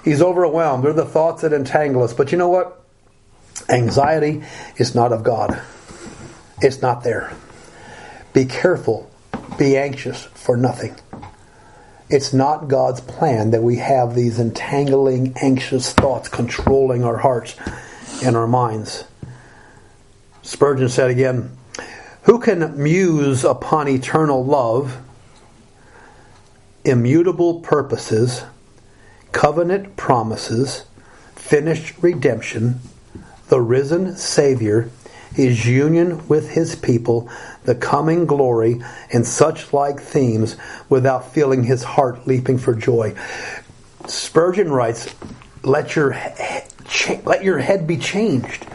He's 0.05 0.21
overwhelmed. 0.21 0.85
They're 0.85 0.93
the 0.93 1.07
thoughts 1.07 1.41
that 1.41 1.55
entangle 1.55 2.03
us. 2.03 2.13
But 2.13 2.31
you 2.31 2.37
know 2.37 2.51
what? 2.51 2.85
Anxiety 3.71 4.43
is 4.77 4.95
not 4.95 5.15
of 5.15 5.23
God. 5.23 5.59
It's 6.61 6.83
not 6.83 7.05
there. 7.05 7.33
Be 8.35 8.45
careful. 8.45 9.11
Be 9.59 9.79
anxious 9.79 10.25
for 10.25 10.59
nothing. 10.59 10.95
It's 12.11 12.35
not 12.35 12.69
God's 12.69 13.01
plan 13.01 13.53
that 13.53 13.63
we 13.63 13.77
have 13.77 14.15
these 14.15 14.39
entangling, 14.39 15.39
anxious 15.41 15.91
thoughts 15.95 16.29
controlling 16.29 17.03
our 17.03 17.17
hearts 17.17 17.57
in 18.23 18.37
our 18.37 18.47
minds. 18.47 19.05
Spurgeon 20.43 20.89
said 20.89 21.11
again, 21.11 21.57
Who 22.23 22.39
can 22.39 22.81
muse 22.81 23.45
upon 23.45 23.89
eternal 23.89 24.45
love, 24.45 24.99
immutable 26.85 27.61
purposes, 27.61 28.45
covenant 29.33 29.97
promises, 29.97 30.85
finished 31.35 31.95
redemption, 32.03 32.81
the 33.49 33.61
risen 33.61 34.17
Savior, 34.17 34.91
his 35.35 35.67
union 35.67 36.27
with 36.29 36.51
his 36.51 36.77
people, 36.77 37.29
the 37.65 37.75
coming 37.75 38.27
glory, 38.27 38.83
and 39.13 39.27
such 39.27 39.73
like 39.73 40.01
themes 40.01 40.57
without 40.89 41.33
feeling 41.33 41.65
his 41.65 41.83
heart 41.83 42.27
leaping 42.27 42.59
for 42.59 42.75
joy? 42.75 43.15
Spurgeon 44.07 44.71
writes, 44.71 45.15
Let 45.63 45.97
your 45.97 46.13
cha- 46.89 47.21
let 47.25 47.45
your 47.45 47.59
head 47.59 47.87
be 47.87 47.97
changed. 47.97 48.67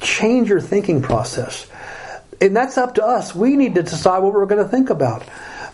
Change 0.00 0.48
your 0.48 0.60
thinking 0.60 1.02
process. 1.02 1.66
And 2.40 2.56
that's 2.56 2.78
up 2.78 2.94
to 2.94 3.04
us. 3.04 3.34
We 3.34 3.56
need 3.56 3.74
to 3.74 3.82
decide 3.82 4.20
what 4.20 4.32
we're 4.32 4.46
going 4.46 4.62
to 4.62 4.70
think 4.70 4.90
about. 4.90 5.24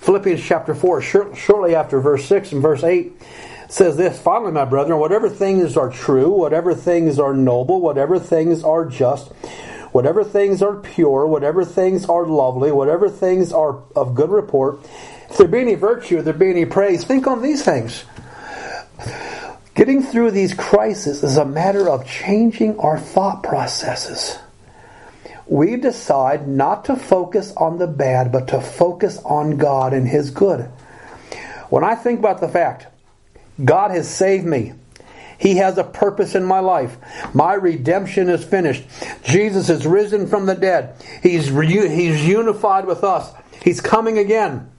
Philippians 0.00 0.42
chapter 0.42 0.74
4, 0.74 1.02
shortly 1.34 1.74
after 1.74 2.00
verse 2.00 2.24
6 2.26 2.52
and 2.52 2.62
verse 2.62 2.84
8, 2.84 3.12
says 3.68 3.96
this 3.96 4.18
Finally, 4.18 4.52
my 4.52 4.64
brethren, 4.64 4.98
whatever 4.98 5.28
things 5.28 5.76
are 5.76 5.90
true, 5.90 6.30
whatever 6.30 6.74
things 6.74 7.18
are 7.18 7.34
noble, 7.34 7.80
whatever 7.80 8.18
things 8.18 8.62
are 8.62 8.84
just, 8.84 9.28
whatever 9.92 10.24
things 10.24 10.62
are 10.62 10.76
pure, 10.76 11.26
whatever 11.26 11.64
things 11.64 12.06
are 12.06 12.26
lovely, 12.26 12.70
whatever 12.70 13.08
things 13.08 13.52
are 13.52 13.82
of 13.94 14.14
good 14.14 14.30
report, 14.30 14.78
if 15.30 15.38
there 15.38 15.48
be 15.48 15.58
any 15.58 15.74
virtue, 15.74 16.18
if 16.18 16.24
there 16.24 16.34
be 16.34 16.50
any 16.50 16.64
praise, 16.64 17.04
think 17.04 17.26
on 17.26 17.42
these 17.42 17.64
things. 17.64 18.04
Getting 19.76 20.02
through 20.02 20.30
these 20.30 20.54
crises 20.54 21.22
is 21.22 21.36
a 21.36 21.44
matter 21.44 21.86
of 21.86 22.06
changing 22.06 22.78
our 22.78 22.98
thought 22.98 23.42
processes. 23.42 24.38
We 25.46 25.76
decide 25.76 26.48
not 26.48 26.86
to 26.86 26.96
focus 26.96 27.52
on 27.58 27.78
the 27.78 27.86
bad, 27.86 28.32
but 28.32 28.48
to 28.48 28.60
focus 28.62 29.18
on 29.18 29.58
God 29.58 29.92
and 29.92 30.08
His 30.08 30.30
good. 30.30 30.62
When 31.68 31.84
I 31.84 31.94
think 31.94 32.20
about 32.20 32.40
the 32.40 32.48
fact 32.48 32.86
God 33.62 33.90
has 33.90 34.08
saved 34.08 34.46
me, 34.46 34.72
He 35.36 35.56
has 35.56 35.76
a 35.76 35.84
purpose 35.84 36.34
in 36.34 36.44
my 36.44 36.60
life. 36.60 36.96
My 37.34 37.52
redemption 37.52 38.30
is 38.30 38.42
finished. 38.42 38.82
Jesus 39.24 39.68
is 39.68 39.86
risen 39.86 40.26
from 40.26 40.46
the 40.46 40.54
dead. 40.54 40.96
He's, 41.22 41.48
he's 41.48 42.26
unified 42.26 42.86
with 42.86 43.04
us. 43.04 43.30
He's 43.62 43.82
coming 43.82 44.16
again 44.16 44.70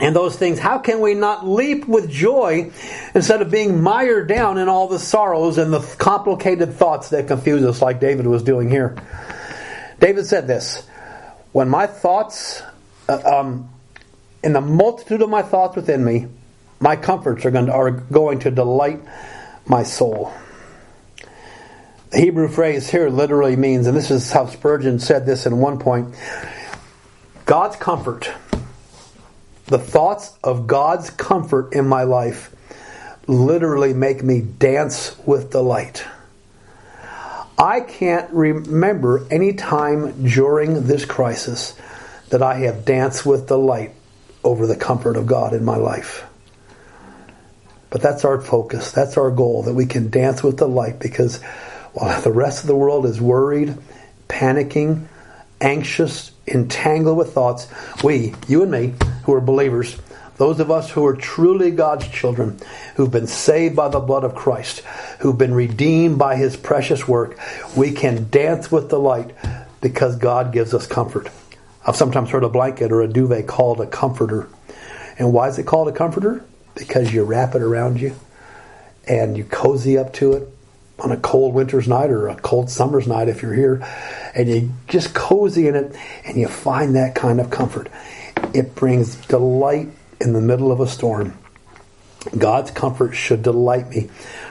and 0.00 0.14
those 0.14 0.36
things, 0.36 0.58
how 0.58 0.78
can 0.78 1.00
we 1.00 1.14
not 1.14 1.46
leap 1.46 1.86
with 1.86 2.10
joy 2.10 2.70
instead 3.14 3.42
of 3.42 3.50
being 3.50 3.82
mired 3.82 4.28
down 4.28 4.58
in 4.58 4.68
all 4.68 4.88
the 4.88 4.98
sorrows 4.98 5.58
and 5.58 5.72
the 5.72 5.80
complicated 5.98 6.74
thoughts 6.74 7.10
that 7.10 7.26
confuse 7.26 7.64
us, 7.64 7.82
like 7.82 8.00
David 8.00 8.26
was 8.26 8.42
doing 8.42 8.70
here? 8.70 8.96
David 9.98 10.26
said 10.26 10.46
this 10.46 10.86
When 11.52 11.68
my 11.68 11.86
thoughts, 11.86 12.62
uh, 13.08 13.20
um, 13.24 13.70
in 14.42 14.52
the 14.52 14.60
multitude 14.60 15.22
of 15.22 15.30
my 15.30 15.42
thoughts 15.42 15.74
within 15.74 16.04
me, 16.04 16.28
my 16.80 16.94
comforts 16.94 17.44
are 17.44 17.50
going, 17.50 17.66
to, 17.66 17.72
are 17.72 17.90
going 17.90 18.38
to 18.40 18.50
delight 18.50 19.00
my 19.66 19.82
soul. 19.82 20.32
The 22.10 22.20
Hebrew 22.20 22.48
phrase 22.48 22.88
here 22.88 23.10
literally 23.10 23.56
means, 23.56 23.86
and 23.86 23.96
this 23.96 24.10
is 24.10 24.30
how 24.30 24.46
Spurgeon 24.46 24.98
said 24.98 25.26
this 25.26 25.44
in 25.44 25.58
one 25.58 25.78
point 25.78 26.14
God's 27.44 27.76
comfort 27.76 28.30
the 29.68 29.78
thoughts 29.78 30.36
of 30.42 30.66
God's 30.66 31.10
comfort 31.10 31.74
in 31.74 31.86
my 31.86 32.02
life 32.02 32.54
literally 33.26 33.92
make 33.92 34.22
me 34.22 34.40
dance 34.40 35.16
with 35.26 35.50
delight. 35.50 36.04
I 37.58 37.80
can't 37.80 38.30
remember 38.32 39.26
any 39.30 39.52
time 39.52 40.24
during 40.28 40.86
this 40.86 41.04
crisis 41.04 41.76
that 42.30 42.42
I 42.42 42.54
have 42.60 42.84
danced 42.84 43.26
with 43.26 43.48
delight 43.48 43.92
over 44.42 44.66
the 44.66 44.76
comfort 44.76 45.16
of 45.16 45.26
God 45.26 45.52
in 45.52 45.64
my 45.64 45.76
life. 45.76 46.24
But 47.90 48.00
that's 48.00 48.24
our 48.24 48.40
focus. 48.40 48.92
That's 48.92 49.16
our 49.18 49.30
goal 49.30 49.64
that 49.64 49.74
we 49.74 49.86
can 49.86 50.08
dance 50.08 50.42
with 50.42 50.58
delight 50.58 50.98
because 50.98 51.42
while 51.92 52.20
the 52.22 52.32
rest 52.32 52.62
of 52.62 52.68
the 52.68 52.76
world 52.76 53.04
is 53.04 53.20
worried, 53.20 53.76
panicking, 54.28 55.06
anxious, 55.60 56.30
entangled 56.48 57.18
with 57.18 57.32
thoughts, 57.32 57.68
we, 58.02 58.34
you 58.46 58.62
and 58.62 58.70
me, 58.70 58.94
who 59.24 59.34
are 59.34 59.40
believers, 59.40 59.98
those 60.36 60.60
of 60.60 60.70
us 60.70 60.90
who 60.90 61.04
are 61.04 61.16
truly 61.16 61.70
God's 61.72 62.06
children, 62.08 62.58
who've 62.94 63.10
been 63.10 63.26
saved 63.26 63.74
by 63.74 63.88
the 63.88 64.00
blood 64.00 64.24
of 64.24 64.34
Christ, 64.34 64.80
who've 65.20 65.36
been 65.36 65.52
redeemed 65.52 66.18
by 66.18 66.36
his 66.36 66.56
precious 66.56 67.08
work, 67.08 67.38
we 67.76 67.90
can 67.90 68.28
dance 68.30 68.70
with 68.70 68.88
delight 68.88 69.34
because 69.80 70.16
God 70.16 70.52
gives 70.52 70.74
us 70.74 70.86
comfort. 70.86 71.28
I've 71.86 71.96
sometimes 71.96 72.30
heard 72.30 72.44
a 72.44 72.48
blanket 72.48 72.92
or 72.92 73.02
a 73.02 73.08
duvet 73.08 73.46
called 73.46 73.80
a 73.80 73.86
comforter. 73.86 74.48
And 75.18 75.32
why 75.32 75.48
is 75.48 75.58
it 75.58 75.66
called 75.66 75.88
a 75.88 75.92
comforter? 75.92 76.44
Because 76.76 77.12
you 77.12 77.24
wrap 77.24 77.54
it 77.56 77.62
around 77.62 78.00
you 78.00 78.14
and 79.08 79.36
you 79.36 79.42
cozy 79.44 79.98
up 79.98 80.12
to 80.14 80.34
it 80.34 80.48
on 80.98 81.12
a 81.12 81.16
cold 81.16 81.54
winter's 81.54 81.86
night 81.86 82.10
or 82.10 82.28
a 82.28 82.36
cold 82.36 82.70
summer's 82.70 83.06
night 83.06 83.28
if 83.28 83.42
you're 83.42 83.54
here, 83.54 83.86
and 84.34 84.48
you 84.48 84.72
just 84.88 85.14
cozy 85.14 85.68
in 85.68 85.74
it 85.74 85.94
and 86.24 86.36
you 86.36 86.48
find 86.48 86.96
that 86.96 87.14
kind 87.14 87.40
of 87.40 87.50
comfort. 87.50 87.88
It 88.54 88.74
brings 88.74 89.16
delight 89.26 89.88
in 90.20 90.32
the 90.32 90.40
middle 90.40 90.72
of 90.72 90.80
a 90.80 90.88
storm. 90.88 91.38
God's 92.36 92.70
comfort 92.70 93.12
should 93.12 93.42
delight 93.42 93.88
me, 93.88 94.10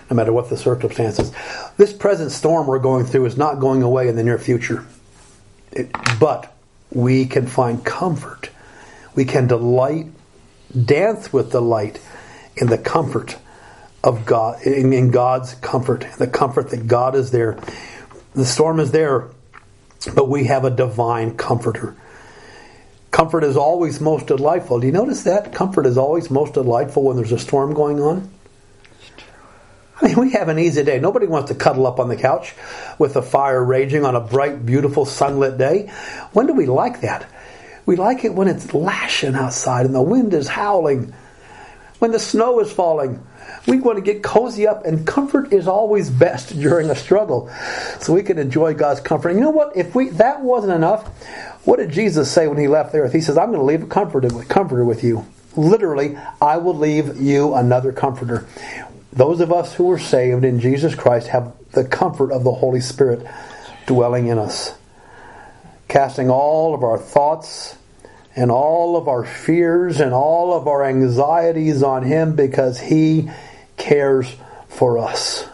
no 0.09 0.15
matter 0.15 0.31
what 0.31 0.49
the 0.49 0.57
circumstances. 0.57 1.31
This 1.75 1.91
present 1.93 2.31
storm 2.31 2.67
we're 2.67 2.79
going 2.79 3.05
through 3.05 3.25
is 3.25 3.37
not 3.37 3.59
going 3.59 3.83
away 3.83 4.07
in 4.07 4.15
the 4.15 4.23
near 4.23 4.39
future. 4.39 4.85
It, 5.71 5.91
but 6.19 6.55
we 6.91 7.25
can 7.25 7.45
find 7.45 7.83
comfort. 7.83 8.49
We 9.15 9.25
can 9.25 9.47
delight, 9.47 10.07
dance 10.85 11.33
with 11.33 11.51
delight 11.51 11.99
in 12.55 12.67
the 12.67 12.77
comfort 12.77 13.37
of 14.03 14.25
God, 14.25 14.61
in, 14.63 14.93
in 14.93 15.11
God's 15.11 15.55
comfort, 15.55 16.05
the 16.17 16.27
comfort 16.27 16.69
that 16.69 16.87
God 16.87 17.15
is 17.15 17.31
there. 17.31 17.59
The 18.33 18.45
storm 18.45 18.79
is 18.79 18.91
there, 18.91 19.29
but 20.15 20.29
we 20.29 20.45
have 20.45 20.65
a 20.65 20.69
divine 20.69 21.35
comforter. 21.35 21.95
Comfort 23.11 23.43
is 23.43 23.57
always 23.57 23.99
most 23.99 24.27
delightful. 24.27 24.79
Do 24.79 24.87
you 24.87 24.93
notice 24.93 25.23
that? 25.23 25.53
Comfort 25.53 25.85
is 25.85 25.97
always 25.97 26.29
most 26.29 26.53
delightful 26.53 27.03
when 27.03 27.17
there's 27.17 27.31
a 27.31 27.39
storm 27.39 27.73
going 27.73 27.99
on. 27.99 28.29
I 29.99 30.07
mean, 30.07 30.19
we 30.19 30.31
have 30.33 30.49
an 30.49 30.59
easy 30.59 30.83
day. 30.83 30.99
Nobody 30.99 31.25
wants 31.25 31.49
to 31.49 31.57
cuddle 31.57 31.87
up 31.87 31.99
on 31.99 32.07
the 32.07 32.15
couch 32.15 32.53
with 32.99 33.15
a 33.15 33.21
fire 33.23 33.63
raging 33.63 34.05
on 34.05 34.15
a 34.15 34.19
bright, 34.19 34.63
beautiful, 34.63 35.05
sunlit 35.05 35.57
day. 35.57 35.91
When 36.33 36.45
do 36.45 36.53
we 36.53 36.67
like 36.67 37.01
that? 37.01 37.27
We 37.87 37.95
like 37.95 38.23
it 38.23 38.33
when 38.35 38.47
it's 38.47 38.73
lashing 38.73 39.33
outside 39.33 39.85
and 39.85 39.95
the 39.95 40.01
wind 40.01 40.33
is 40.33 40.47
howling, 40.47 41.13
when 41.97 42.11
the 42.11 42.19
snow 42.19 42.59
is 42.59 42.71
falling. 42.71 43.25
We 43.67 43.79
want 43.79 43.97
to 43.97 44.01
get 44.01 44.23
cozy 44.23 44.65
up, 44.65 44.85
and 44.85 45.05
comfort 45.05 45.53
is 45.53 45.67
always 45.67 46.09
best 46.09 46.57
during 46.59 46.89
a 46.89 46.95
struggle, 46.95 47.51
so 47.99 48.13
we 48.13 48.23
can 48.23 48.37
enjoy 48.37 48.73
God's 48.73 49.01
comfort. 49.01 49.29
And 49.29 49.39
you 49.39 49.45
know 49.45 49.51
what? 49.51 49.75
If 49.75 49.93
we 49.93 50.09
that 50.11 50.41
wasn't 50.41 50.73
enough, 50.73 51.07
what 51.65 51.77
did 51.77 51.91
Jesus 51.91 52.31
say 52.31 52.47
when 52.47 52.57
he 52.57 52.67
left 52.67 52.93
the 52.93 52.99
earth? 52.99 53.13
He 53.13 53.21
says, 53.21 53.37
I'm 53.37 53.47
going 53.47 53.59
to 53.59 53.65
leave 53.65 53.83
a 53.83 53.87
comforter, 53.87 54.29
comforter 54.45 54.85
with 54.85 55.03
you. 55.03 55.25
Literally, 55.55 56.17
I 56.41 56.57
will 56.57 56.77
leave 56.77 57.19
you 57.19 57.53
another 57.53 57.91
comforter. 57.91 58.47
Those 59.11 59.41
of 59.41 59.51
us 59.51 59.73
who 59.73 59.91
are 59.91 59.99
saved 59.99 60.45
in 60.45 60.59
Jesus 60.59 60.95
Christ 60.95 61.27
have 61.27 61.53
the 61.71 61.83
comfort 61.83 62.31
of 62.31 62.43
the 62.43 62.53
Holy 62.53 62.81
Spirit. 62.81 63.27
dwelling 63.87 64.27
in 64.27 64.37
us. 64.37 64.75
Casting 65.87 66.29
all 66.29 66.75
of 66.75 66.83
our 66.83 66.97
thoughts 66.97 67.77
and 68.35 68.51
all 68.51 68.95
of 68.95 69.07
our 69.07 69.23
fears 69.23 69.99
and 69.99 70.13
all 70.13 70.53
of 70.53 70.67
our 70.67 70.85
anxieties 70.85 71.81
on 71.81 72.03
Him 72.03 72.35
because 72.35 72.79
He 72.79 73.29
cares 73.77 74.35
for 74.67 74.97
us. 74.97 75.47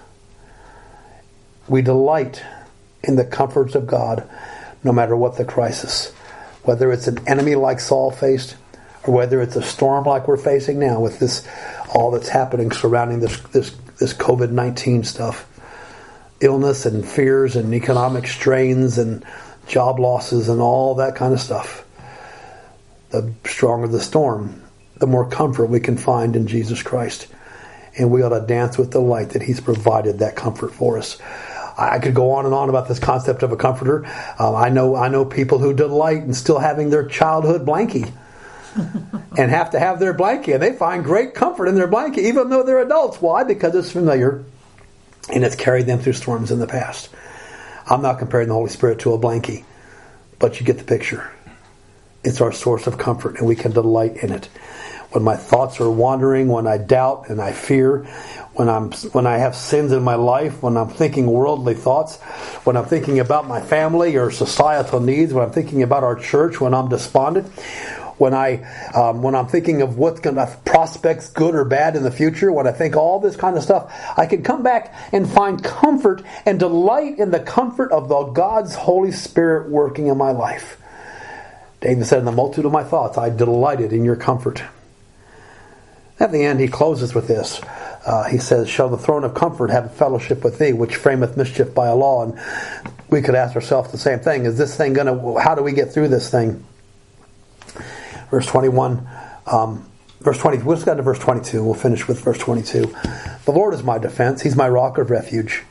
We 1.67 1.81
delight 1.81 2.43
in 3.03 3.15
the 3.15 3.25
comforts 3.25 3.75
of 3.75 3.85
God 3.85 4.27
no 4.83 4.91
matter 4.91 5.15
what 5.15 5.37
the 5.37 5.45
crisis. 5.45 6.11
Whether 6.63 6.91
it's 6.91 7.07
an 7.07 7.27
enemy 7.27 7.55
like 7.55 7.79
Saul 7.79 8.11
faced, 8.11 8.55
or 9.05 9.13
whether 9.13 9.41
it's 9.41 9.55
a 9.55 9.61
storm 9.61 10.05
like 10.05 10.27
we're 10.27 10.37
facing 10.37 10.79
now 10.79 10.99
with 10.99 11.19
this 11.19 11.45
all 11.93 12.11
that's 12.11 12.29
happening 12.29 12.71
surrounding 12.71 13.19
this 13.19 13.37
this 13.51 13.75
this 13.99 14.13
COVID 14.13 14.51
nineteen 14.51 15.03
stuff, 15.03 15.47
illness 16.39 16.85
and 16.85 17.05
fears 17.05 17.55
and 17.55 17.73
economic 17.73 18.27
strains 18.27 18.97
and 18.97 19.25
job 19.67 19.99
losses 19.99 20.49
and 20.49 20.61
all 20.61 20.95
that 20.95 21.15
kind 21.15 21.33
of 21.33 21.39
stuff. 21.39 21.85
The 23.09 23.33
stronger 23.45 23.87
the 23.87 23.99
storm, 23.99 24.63
the 24.97 25.07
more 25.07 25.29
comfort 25.29 25.67
we 25.67 25.79
can 25.79 25.97
find 25.97 26.35
in 26.35 26.47
Jesus 26.47 26.81
Christ. 26.81 27.27
And 27.97 28.11
we 28.11 28.23
ought 28.23 28.37
to 28.37 28.45
dance 28.45 28.77
with 28.77 28.91
delight 28.91 29.31
that 29.31 29.43
He's 29.43 29.61
provided 29.61 30.19
that 30.19 30.35
comfort 30.35 30.73
for 30.73 30.97
us. 30.97 31.19
I 31.77 31.99
could 31.99 32.13
go 32.13 32.31
on 32.31 32.45
and 32.45 32.53
on 32.53 32.69
about 32.69 32.87
this 32.87 32.99
concept 32.99 33.43
of 33.43 33.51
a 33.51 33.57
comforter. 33.57 34.05
Um, 34.37 34.55
I 34.55 34.69
know 34.69 34.95
I 34.95 35.07
know 35.07 35.25
people 35.25 35.59
who 35.59 35.73
delight 35.73 36.17
in 36.17 36.33
still 36.33 36.59
having 36.59 36.89
their 36.89 37.07
childhood 37.07 37.65
blankie. 37.65 38.11
and 39.37 39.51
have 39.51 39.69
to 39.71 39.79
have 39.79 39.99
their 39.99 40.15
blankie, 40.15 40.53
and 40.53 40.61
they 40.61 40.73
find 40.73 41.03
great 41.03 41.35
comfort 41.35 41.67
in 41.67 41.75
their 41.75 41.87
blankie, 41.87 42.19
even 42.19 42.49
though 42.49 42.63
they're 42.63 42.81
adults. 42.81 43.21
Why? 43.21 43.43
Because 43.43 43.75
it's 43.75 43.91
familiar, 43.91 44.43
and 45.31 45.43
it's 45.43 45.55
carried 45.55 45.85
them 45.85 45.99
through 45.99 46.13
storms 46.13 46.49
in 46.49 46.57
the 46.57 46.65
past. 46.65 47.09
I'm 47.89 48.01
not 48.01 48.19
comparing 48.19 48.47
the 48.47 48.55
Holy 48.55 48.71
Spirit 48.71 48.99
to 48.99 49.13
a 49.13 49.19
blankie, 49.19 49.63
but 50.39 50.59
you 50.59 50.65
get 50.65 50.79
the 50.79 50.83
picture. 50.83 51.29
It's 52.23 52.41
our 52.41 52.51
source 52.51 52.87
of 52.87 52.97
comfort, 52.97 53.37
and 53.37 53.47
we 53.47 53.55
can 53.55 53.73
delight 53.73 54.17
in 54.17 54.31
it. 54.31 54.49
When 55.13 55.23
my 55.23 55.35
thoughts 55.35 55.79
are 55.79 55.91
wandering, 55.91 56.47
when 56.47 56.65
I 56.65 56.79
doubt 56.79 57.29
and 57.29 57.39
I 57.39 57.51
fear, 57.51 58.05
when 58.55 58.67
I'm 58.67 58.91
when 59.13 59.27
I 59.27 59.37
have 59.37 59.55
sins 59.55 59.91
in 59.91 60.01
my 60.01 60.15
life, 60.15 60.63
when 60.63 60.75
I'm 60.75 60.89
thinking 60.89 61.27
worldly 61.27 61.75
thoughts, 61.75 62.19
when 62.65 62.75
I'm 62.75 62.85
thinking 62.85 63.19
about 63.19 63.47
my 63.47 63.61
family 63.61 64.17
or 64.17 64.31
societal 64.31 64.99
needs, 64.99 65.31
when 65.31 65.45
I'm 65.45 65.51
thinking 65.51 65.83
about 65.83 66.03
our 66.03 66.15
church, 66.15 66.59
when 66.59 66.73
I'm 66.73 66.89
despondent, 66.89 67.47
when 68.17 68.33
I 68.33 68.63
um, 68.93 69.21
when 69.21 69.35
I'm 69.35 69.45
thinking 69.45 69.83
of 69.83 69.99
what's 69.99 70.19
going 70.19 70.35
to 70.37 70.57
prospects, 70.65 71.29
good 71.29 71.53
or 71.53 71.65
bad, 71.65 71.95
in 71.95 72.01
the 72.01 72.11
future, 72.11 72.51
when 72.51 72.65
I 72.65 72.71
think 72.71 72.95
all 72.95 73.19
this 73.19 73.35
kind 73.35 73.55
of 73.55 73.61
stuff, 73.61 73.93
I 74.17 74.25
can 74.25 74.41
come 74.41 74.63
back 74.63 74.95
and 75.11 75.29
find 75.29 75.63
comfort 75.63 76.23
and 76.45 76.57
delight 76.59 77.19
in 77.19 77.29
the 77.29 77.39
comfort 77.39 77.91
of 77.91 78.09
the 78.09 78.23
God's 78.23 78.73
Holy 78.73 79.11
Spirit 79.11 79.69
working 79.69 80.07
in 80.07 80.17
my 80.17 80.31
life. 80.31 80.77
David 81.81 82.07
said, 82.07 82.19
"In 82.19 82.25
the 82.25 82.31
multitude 82.31 82.65
of 82.65 82.71
my 82.71 82.83
thoughts, 82.83 83.17
I 83.17 83.29
delighted 83.29 83.93
in 83.93 84.03
your 84.05 84.15
comfort." 84.15 84.63
At 86.23 86.31
the 86.31 86.43
end, 86.43 86.59
he 86.59 86.67
closes 86.67 87.13
with 87.13 87.27
this 87.27 87.61
uh, 88.05 88.23
he 88.25 88.37
says, 88.37 88.69
Shall 88.69 88.89
the 88.89 88.97
throne 88.97 89.23
of 89.23 89.33
comfort 89.33 89.69
have 89.69 89.93
fellowship 89.93 90.43
with 90.43 90.59
thee, 90.59 90.73
which 90.73 90.95
frameth 90.95 91.37
mischief 91.37 91.73
by 91.73 91.87
a 91.87 91.95
law? 91.95 92.23
And 92.23 92.39
we 93.09 93.21
could 93.21 93.35
ask 93.35 93.55
ourselves 93.55 93.91
the 93.91 93.97
same 93.97 94.19
thing. 94.19 94.45
Is 94.45 94.57
this 94.57 94.75
thing 94.75 94.93
going 94.93 95.07
to, 95.07 95.39
how 95.39 95.55
do 95.55 95.63
we 95.63 95.71
get 95.71 95.93
through 95.93 96.09
this 96.09 96.29
thing? 96.29 96.65
Verse 98.29 98.45
21, 98.47 99.07
um, 99.45 99.89
verse 100.19 100.37
20, 100.37 100.57
let's 100.63 100.83
get 100.83 100.95
to 100.95 101.01
verse 101.01 101.19
22. 101.19 101.63
We'll 101.63 101.75
finish 101.75 102.07
with 102.07 102.19
verse 102.19 102.39
22. 102.39 102.93
The 103.45 103.51
Lord 103.51 103.73
is 103.73 103.83
my 103.83 103.97
defense, 103.97 104.41
He's 104.41 104.55
my 104.55 104.67
rock 104.67 104.97
of 104.97 105.09
refuge. 105.09 105.63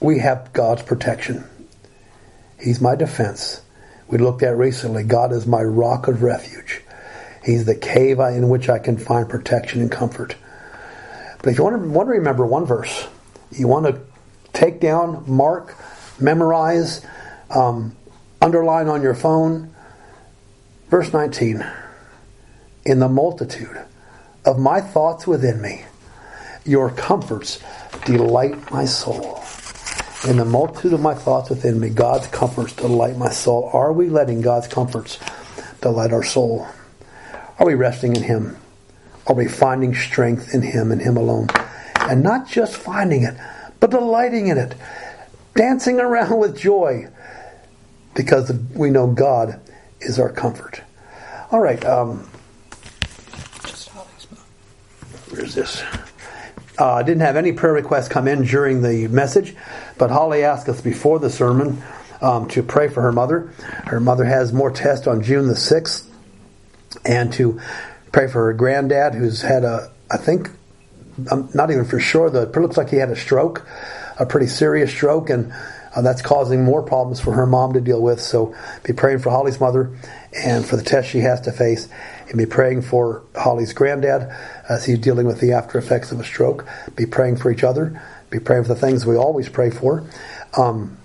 We 0.00 0.18
have 0.18 0.52
God's 0.52 0.82
protection. 0.82 1.44
He's 2.60 2.80
my 2.80 2.96
defense. 2.96 3.62
We 4.08 4.18
looked 4.18 4.42
at 4.42 4.56
recently, 4.56 5.04
God 5.04 5.32
is 5.32 5.46
my 5.46 5.62
rock 5.62 6.08
of 6.08 6.22
refuge. 6.22 6.82
He's 7.44 7.64
the 7.64 7.74
cave 7.74 8.20
in 8.20 8.48
which 8.48 8.68
I 8.68 8.78
can 8.78 8.96
find 8.96 9.28
protection 9.28 9.80
and 9.80 9.90
comfort. 9.90 10.36
But 11.38 11.50
if 11.50 11.58
you 11.58 11.64
want 11.64 11.82
to, 11.82 11.88
want 11.88 12.06
to 12.06 12.12
remember 12.12 12.46
one 12.46 12.64
verse, 12.66 13.08
you 13.50 13.66
want 13.66 13.86
to 13.86 14.00
take 14.52 14.80
down, 14.80 15.24
mark, 15.26 15.76
memorize, 16.20 17.04
um, 17.50 17.96
underline 18.40 18.88
on 18.88 19.02
your 19.02 19.14
phone, 19.14 19.74
verse 20.88 21.12
19. 21.12 21.66
In 22.84 22.98
the 23.00 23.08
multitude 23.08 23.80
of 24.44 24.58
my 24.58 24.80
thoughts 24.80 25.26
within 25.26 25.60
me, 25.60 25.84
your 26.64 26.90
comforts 26.90 27.62
delight 28.04 28.70
my 28.70 28.84
soul. 28.84 29.42
In 30.28 30.36
the 30.36 30.44
multitude 30.44 30.92
of 30.92 31.00
my 31.00 31.14
thoughts 31.14 31.50
within 31.50 31.80
me, 31.80 31.88
God's 31.88 32.28
comforts 32.28 32.72
delight 32.74 33.16
my 33.16 33.30
soul. 33.30 33.68
Are 33.72 33.92
we 33.92 34.08
letting 34.08 34.40
God's 34.40 34.68
comforts 34.68 35.18
delight 35.80 36.12
our 36.12 36.22
soul? 36.22 36.68
Are 37.58 37.66
we 37.66 37.74
resting 37.74 38.16
in 38.16 38.22
Him? 38.22 38.56
Are 39.26 39.34
we 39.34 39.46
finding 39.46 39.94
strength 39.94 40.54
in 40.54 40.62
Him 40.62 40.90
and 40.90 41.00
Him 41.00 41.16
alone? 41.16 41.48
And 41.96 42.22
not 42.22 42.48
just 42.48 42.76
finding 42.76 43.22
it, 43.22 43.34
but 43.78 43.90
delighting 43.90 44.48
in 44.48 44.58
it, 44.58 44.74
dancing 45.54 46.00
around 46.00 46.38
with 46.38 46.58
joy 46.58 47.08
because 48.14 48.52
we 48.74 48.90
know 48.90 49.06
God 49.06 49.60
is 50.00 50.18
our 50.18 50.30
comfort. 50.30 50.82
All 51.50 51.60
right. 51.60 51.84
Um, 51.84 52.28
where's 55.30 55.54
this? 55.54 55.82
Uh, 56.78 56.84
I 56.84 57.00
uh, 57.00 57.02
didn't 57.02 57.20
have 57.20 57.36
any 57.36 57.52
prayer 57.52 57.74
requests 57.74 58.08
come 58.08 58.26
in 58.26 58.44
during 58.44 58.82
the 58.82 59.06
message, 59.08 59.54
but 59.98 60.10
Holly 60.10 60.42
asked 60.42 60.68
us 60.68 60.80
before 60.80 61.18
the 61.18 61.28
sermon 61.28 61.82
um, 62.22 62.48
to 62.48 62.62
pray 62.62 62.88
for 62.88 63.02
her 63.02 63.12
mother. 63.12 63.52
Her 63.84 64.00
mother 64.00 64.24
has 64.24 64.52
more 64.52 64.70
tests 64.70 65.06
on 65.06 65.22
June 65.22 65.48
the 65.48 65.54
6th 65.54 66.08
and 67.04 67.32
to 67.34 67.60
pray 68.12 68.26
for 68.26 68.46
her 68.46 68.52
granddad 68.52 69.14
who's 69.14 69.42
had 69.42 69.64
a, 69.64 69.90
I 70.10 70.16
think, 70.18 70.50
I'm 71.30 71.48
not 71.54 71.70
even 71.70 71.84
for 71.84 72.00
sure, 72.00 72.30
the, 72.30 72.42
it 72.42 72.56
looks 72.56 72.76
like 72.76 72.90
he 72.90 72.96
had 72.96 73.10
a 73.10 73.16
stroke, 73.16 73.66
a 74.18 74.26
pretty 74.26 74.46
serious 74.46 74.90
stroke, 74.90 75.30
and 75.30 75.52
uh, 75.94 76.02
that's 76.02 76.22
causing 76.22 76.64
more 76.64 76.82
problems 76.82 77.20
for 77.20 77.32
her 77.32 77.46
mom 77.46 77.74
to 77.74 77.80
deal 77.80 78.00
with. 78.00 78.20
So 78.20 78.54
be 78.82 78.92
praying 78.92 79.18
for 79.18 79.30
Holly's 79.30 79.60
mother 79.60 79.96
and 80.32 80.64
for 80.64 80.76
the 80.76 80.82
test 80.82 81.10
she 81.10 81.20
has 81.20 81.40
to 81.42 81.52
face, 81.52 81.88
and 82.28 82.38
be 82.38 82.46
praying 82.46 82.82
for 82.82 83.22
Holly's 83.36 83.72
granddad 83.72 84.34
as 84.68 84.86
he's 84.86 84.98
dealing 84.98 85.26
with 85.26 85.40
the 85.40 85.52
after 85.52 85.78
effects 85.78 86.12
of 86.12 86.20
a 86.20 86.24
stroke. 86.24 86.66
Be 86.96 87.04
praying 87.04 87.36
for 87.36 87.50
each 87.50 87.64
other. 87.64 88.00
Be 88.30 88.38
praying 88.38 88.64
for 88.64 88.74
the 88.74 88.80
things 88.80 89.04
we 89.04 89.16
always 89.16 89.50
pray 89.50 89.70
for. 89.70 90.04
Um, 90.56 90.96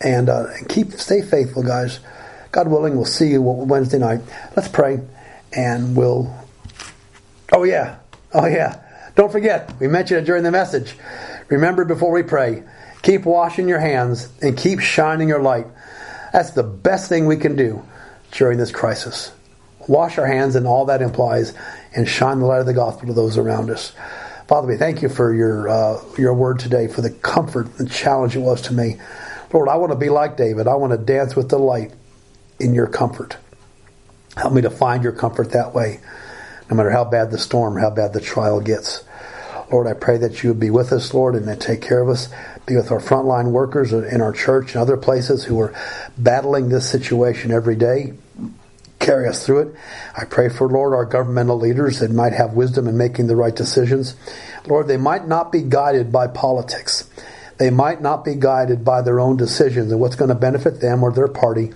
and, 0.00 0.30
uh, 0.30 0.46
and 0.56 0.66
keep 0.68 0.92
stay 0.92 1.20
faithful, 1.20 1.62
guys. 1.62 2.00
God 2.52 2.68
willing, 2.68 2.96
we'll 2.96 3.04
see 3.04 3.28
you 3.28 3.42
Wednesday 3.42 3.98
night. 3.98 4.20
Let's 4.56 4.68
pray 4.68 5.00
and 5.52 5.96
we'll. 5.96 6.34
Oh, 7.52 7.64
yeah. 7.64 7.98
Oh, 8.32 8.46
yeah. 8.46 8.80
Don't 9.16 9.32
forget, 9.32 9.74
we 9.80 9.88
mentioned 9.88 10.20
it 10.20 10.24
during 10.24 10.44
the 10.44 10.50
message. 10.50 10.94
Remember 11.48 11.84
before 11.84 12.12
we 12.12 12.22
pray, 12.22 12.62
keep 13.02 13.24
washing 13.24 13.68
your 13.68 13.80
hands 13.80 14.28
and 14.40 14.56
keep 14.56 14.80
shining 14.80 15.28
your 15.28 15.42
light. 15.42 15.66
That's 16.32 16.52
the 16.52 16.62
best 16.62 17.08
thing 17.08 17.26
we 17.26 17.36
can 17.36 17.56
do 17.56 17.84
during 18.30 18.58
this 18.58 18.70
crisis. 18.70 19.32
Wash 19.88 20.18
our 20.18 20.26
hands 20.26 20.54
and 20.54 20.66
all 20.66 20.86
that 20.86 21.02
implies, 21.02 21.54
and 21.94 22.08
shine 22.08 22.38
the 22.38 22.46
light 22.46 22.60
of 22.60 22.66
the 22.66 22.74
gospel 22.74 23.08
to 23.08 23.12
those 23.12 23.36
around 23.36 23.70
us. 23.70 23.92
Father, 24.46 24.68
we 24.68 24.76
thank 24.76 25.02
you 25.02 25.08
for 25.08 25.34
your 25.34 25.68
uh, 25.68 26.00
your 26.18 26.34
word 26.34 26.58
today, 26.58 26.86
for 26.86 27.02
the 27.02 27.10
comfort 27.10 27.68
and 27.78 27.90
challenge 27.90 28.36
it 28.36 28.40
was 28.40 28.62
to 28.62 28.74
me. 28.74 29.00
Lord, 29.52 29.68
I 29.68 29.76
want 29.76 29.92
to 29.92 29.98
be 29.98 30.08
like 30.08 30.36
David. 30.36 30.68
I 30.68 30.74
want 30.74 30.92
to 30.92 30.98
dance 30.98 31.34
with 31.34 31.48
delight 31.48 31.92
in 32.60 32.74
your 32.74 32.86
comfort. 32.86 33.36
Help 34.40 34.54
me 34.54 34.62
to 34.62 34.70
find 34.70 35.02
your 35.02 35.12
comfort 35.12 35.50
that 35.50 35.74
way, 35.74 36.00
no 36.70 36.74
matter 36.74 36.88
how 36.88 37.04
bad 37.04 37.30
the 37.30 37.36
storm, 37.36 37.76
how 37.76 37.90
bad 37.90 38.14
the 38.14 38.22
trial 38.22 38.58
gets. 38.58 39.04
Lord, 39.70 39.86
I 39.86 39.92
pray 39.92 40.16
that 40.16 40.42
you 40.42 40.48
would 40.48 40.58
be 40.58 40.70
with 40.70 40.94
us, 40.94 41.12
Lord, 41.12 41.34
and 41.34 41.60
take 41.60 41.82
care 41.82 42.00
of 42.00 42.08
us. 42.08 42.30
Be 42.64 42.74
with 42.74 42.90
our 42.90 43.00
frontline 43.00 43.50
workers 43.50 43.92
in 43.92 44.22
our 44.22 44.32
church 44.32 44.72
and 44.72 44.80
other 44.80 44.96
places 44.96 45.44
who 45.44 45.60
are 45.60 45.74
battling 46.16 46.70
this 46.70 46.88
situation 46.88 47.50
every 47.50 47.76
day. 47.76 48.14
Carry 48.98 49.28
us 49.28 49.44
through 49.44 49.60
it. 49.60 49.74
I 50.16 50.24
pray 50.24 50.48
for, 50.48 50.66
Lord, 50.68 50.94
our 50.94 51.04
governmental 51.04 51.58
leaders 51.58 51.98
that 51.98 52.10
might 52.10 52.32
have 52.32 52.54
wisdom 52.54 52.88
in 52.88 52.96
making 52.96 53.26
the 53.26 53.36
right 53.36 53.54
decisions. 53.54 54.16
Lord, 54.66 54.88
they 54.88 54.96
might 54.96 55.28
not 55.28 55.52
be 55.52 55.60
guided 55.60 56.10
by 56.10 56.28
politics. 56.28 57.10
They 57.58 57.68
might 57.68 58.00
not 58.00 58.24
be 58.24 58.36
guided 58.36 58.86
by 58.86 59.02
their 59.02 59.20
own 59.20 59.36
decisions 59.36 59.92
and 59.92 60.00
what's 60.00 60.16
going 60.16 60.30
to 60.30 60.34
benefit 60.34 60.80
them 60.80 61.02
or 61.02 61.12
their 61.12 61.28
party 61.28 61.74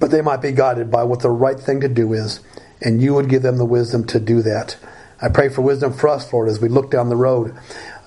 but 0.00 0.10
they 0.10 0.22
might 0.22 0.42
be 0.42 0.50
guided 0.50 0.90
by 0.90 1.04
what 1.04 1.20
the 1.20 1.30
right 1.30 1.60
thing 1.60 1.80
to 1.80 1.88
do 1.88 2.12
is, 2.14 2.40
and 2.80 3.00
you 3.00 3.14
would 3.14 3.28
give 3.28 3.42
them 3.42 3.58
the 3.58 3.64
wisdom 3.64 4.04
to 4.06 4.18
do 4.18 4.42
that. 4.42 4.76
I 5.22 5.28
pray 5.28 5.50
for 5.50 5.60
wisdom 5.60 5.92
for 5.92 6.08
us, 6.08 6.32
Lord, 6.32 6.48
as 6.48 6.60
we 6.60 6.70
look 6.70 6.90
down 6.90 7.10
the 7.10 7.16
road, 7.16 7.54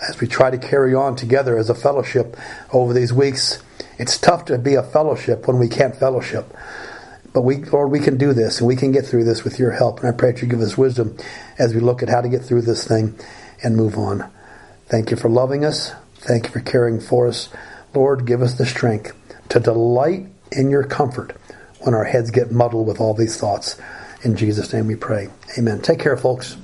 as 0.09 0.19
we 0.19 0.27
try 0.27 0.49
to 0.49 0.57
carry 0.57 0.95
on 0.95 1.15
together 1.15 1.55
as 1.55 1.69
a 1.69 1.75
fellowship 1.75 2.35
over 2.73 2.91
these 2.91 3.13
weeks. 3.13 3.61
It's 3.99 4.17
tough 4.17 4.45
to 4.45 4.57
be 4.57 4.73
a 4.73 4.81
fellowship 4.81 5.47
when 5.47 5.59
we 5.59 5.69
can't 5.69 5.95
fellowship. 5.95 6.51
But 7.31 7.41
we, 7.41 7.57
Lord, 7.57 7.91
we 7.91 7.99
can 7.99 8.17
do 8.17 8.33
this 8.33 8.59
and 8.59 8.67
we 8.67 8.75
can 8.75 8.91
get 8.91 9.05
through 9.05 9.25
this 9.25 9.43
with 9.43 9.59
your 9.59 9.71
help. 9.71 9.99
And 9.99 10.09
I 10.09 10.11
pray 10.11 10.31
that 10.31 10.41
you 10.41 10.47
give 10.47 10.61
us 10.61 10.77
wisdom 10.77 11.15
as 11.59 11.75
we 11.75 11.79
look 11.79 12.01
at 12.01 12.09
how 12.09 12.21
to 12.21 12.29
get 12.29 12.43
through 12.43 12.63
this 12.63 12.87
thing 12.87 13.15
and 13.63 13.77
move 13.77 13.95
on. 13.97 14.29
Thank 14.87 15.11
you 15.11 15.17
for 15.17 15.29
loving 15.29 15.63
us. 15.63 15.93
Thank 16.15 16.45
you 16.45 16.51
for 16.51 16.59
caring 16.59 16.99
for 16.99 17.27
us. 17.27 17.49
Lord, 17.93 18.25
give 18.25 18.41
us 18.41 18.55
the 18.55 18.65
strength 18.65 19.15
to 19.49 19.59
delight 19.59 20.27
in 20.51 20.71
your 20.71 20.83
comfort 20.83 21.35
when 21.83 21.93
our 21.93 22.03
heads 22.03 22.31
get 22.31 22.51
muddled 22.51 22.87
with 22.87 22.99
all 22.99 23.13
these 23.13 23.37
thoughts. 23.37 23.77
In 24.23 24.35
Jesus' 24.35 24.71
name 24.73 24.87
we 24.87 24.95
pray. 24.95 25.29
Amen. 25.57 25.81
Take 25.81 25.99
care, 25.99 26.17
folks. 26.17 26.57